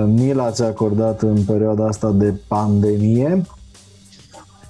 ni 0.05 0.33
l-ați 0.33 0.63
acordat 0.63 1.21
în 1.21 1.43
perioada 1.43 1.85
asta 1.85 2.11
de 2.11 2.33
pandemie. 2.47 3.41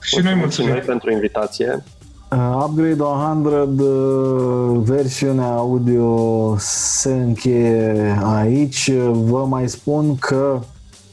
Și 0.01 0.19
noi 0.19 0.34
mulțumim 0.34 0.82
pentru 0.86 1.11
invitație. 1.11 1.84
Uh, 2.32 2.65
Upgrade 2.65 3.01
100, 3.01 3.84
uh, 3.84 4.82
versiunea 4.84 5.51
audio 5.51 6.55
se 6.59 7.13
încheie 7.13 8.17
aici. 8.24 8.91
Vă 9.11 9.45
mai 9.45 9.69
spun 9.69 10.15
că 10.15 10.59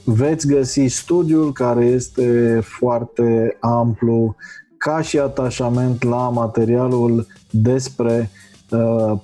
veți 0.04 0.46
găsi 0.46 0.86
studiul 0.86 1.52
care 1.52 1.84
este 1.84 2.60
foarte 2.62 3.56
amplu 3.60 4.36
ca 4.76 5.00
și 5.00 5.18
atașament 5.18 6.02
la 6.02 6.28
materialul 6.28 7.26
despre 7.50 8.30
uh, 8.32 8.47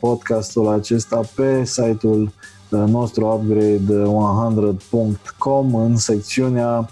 podcastul 0.01 0.69
acesta 0.69 1.21
pe 1.35 1.65
site-ul 1.65 2.33
nostru 2.69 3.43
upgrade100.com 3.43 5.75
în 5.75 5.97
secțiunea 5.97 6.89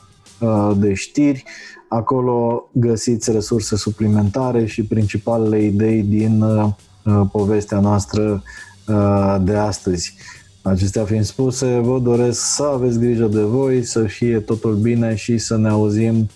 de 0.77 0.95
știri 0.95 1.45
Acolo 1.93 2.69
găsiți 2.73 3.31
resurse 3.31 3.77
suplimentare 3.77 4.67
și 4.67 4.85
principalele 4.85 5.63
idei 5.63 6.03
din 6.03 6.43
uh, 6.43 6.69
uh, 7.05 7.21
povestea 7.33 7.81
noastră 7.81 8.43
uh, 8.89 9.37
de 9.41 9.57
astăzi. 9.57 10.15
Acestea 10.63 11.05
fiind 11.05 11.25
spuse, 11.25 11.79
vă 11.79 11.99
doresc 11.99 12.55
să 12.55 12.63
aveți 12.63 12.99
grijă 12.99 13.27
de 13.27 13.41
voi, 13.41 13.85
să 13.85 14.03
fie 14.03 14.41
totul 14.41 14.75
bine 14.75 15.15
și 15.15 15.39
să 15.39 15.57
ne 15.57 15.69
auzim 15.69 16.29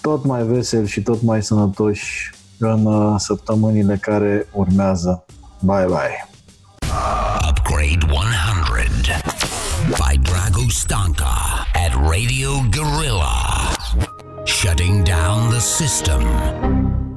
tot 0.00 0.24
mai 0.24 0.42
vesel 0.42 0.84
și 0.84 1.02
tot 1.02 1.22
mai 1.22 1.42
sănătoși 1.42 2.30
în 2.58 2.88
săptămânile 3.18 3.98
care 4.00 4.46
urmează. 4.54 5.24
Bye 5.62 5.88
bye! 5.88 6.16
Upgrade 6.90 8.04
100 8.04 9.92
by 9.98 10.16
Drago 10.16 10.70
Stanka 10.70 11.66
at 11.74 11.94
Radio 12.08 12.62
Gorilla. 12.70 13.74
shutting 14.46 15.04
down 15.04 15.50
the 15.50 15.60
system. 15.60 17.07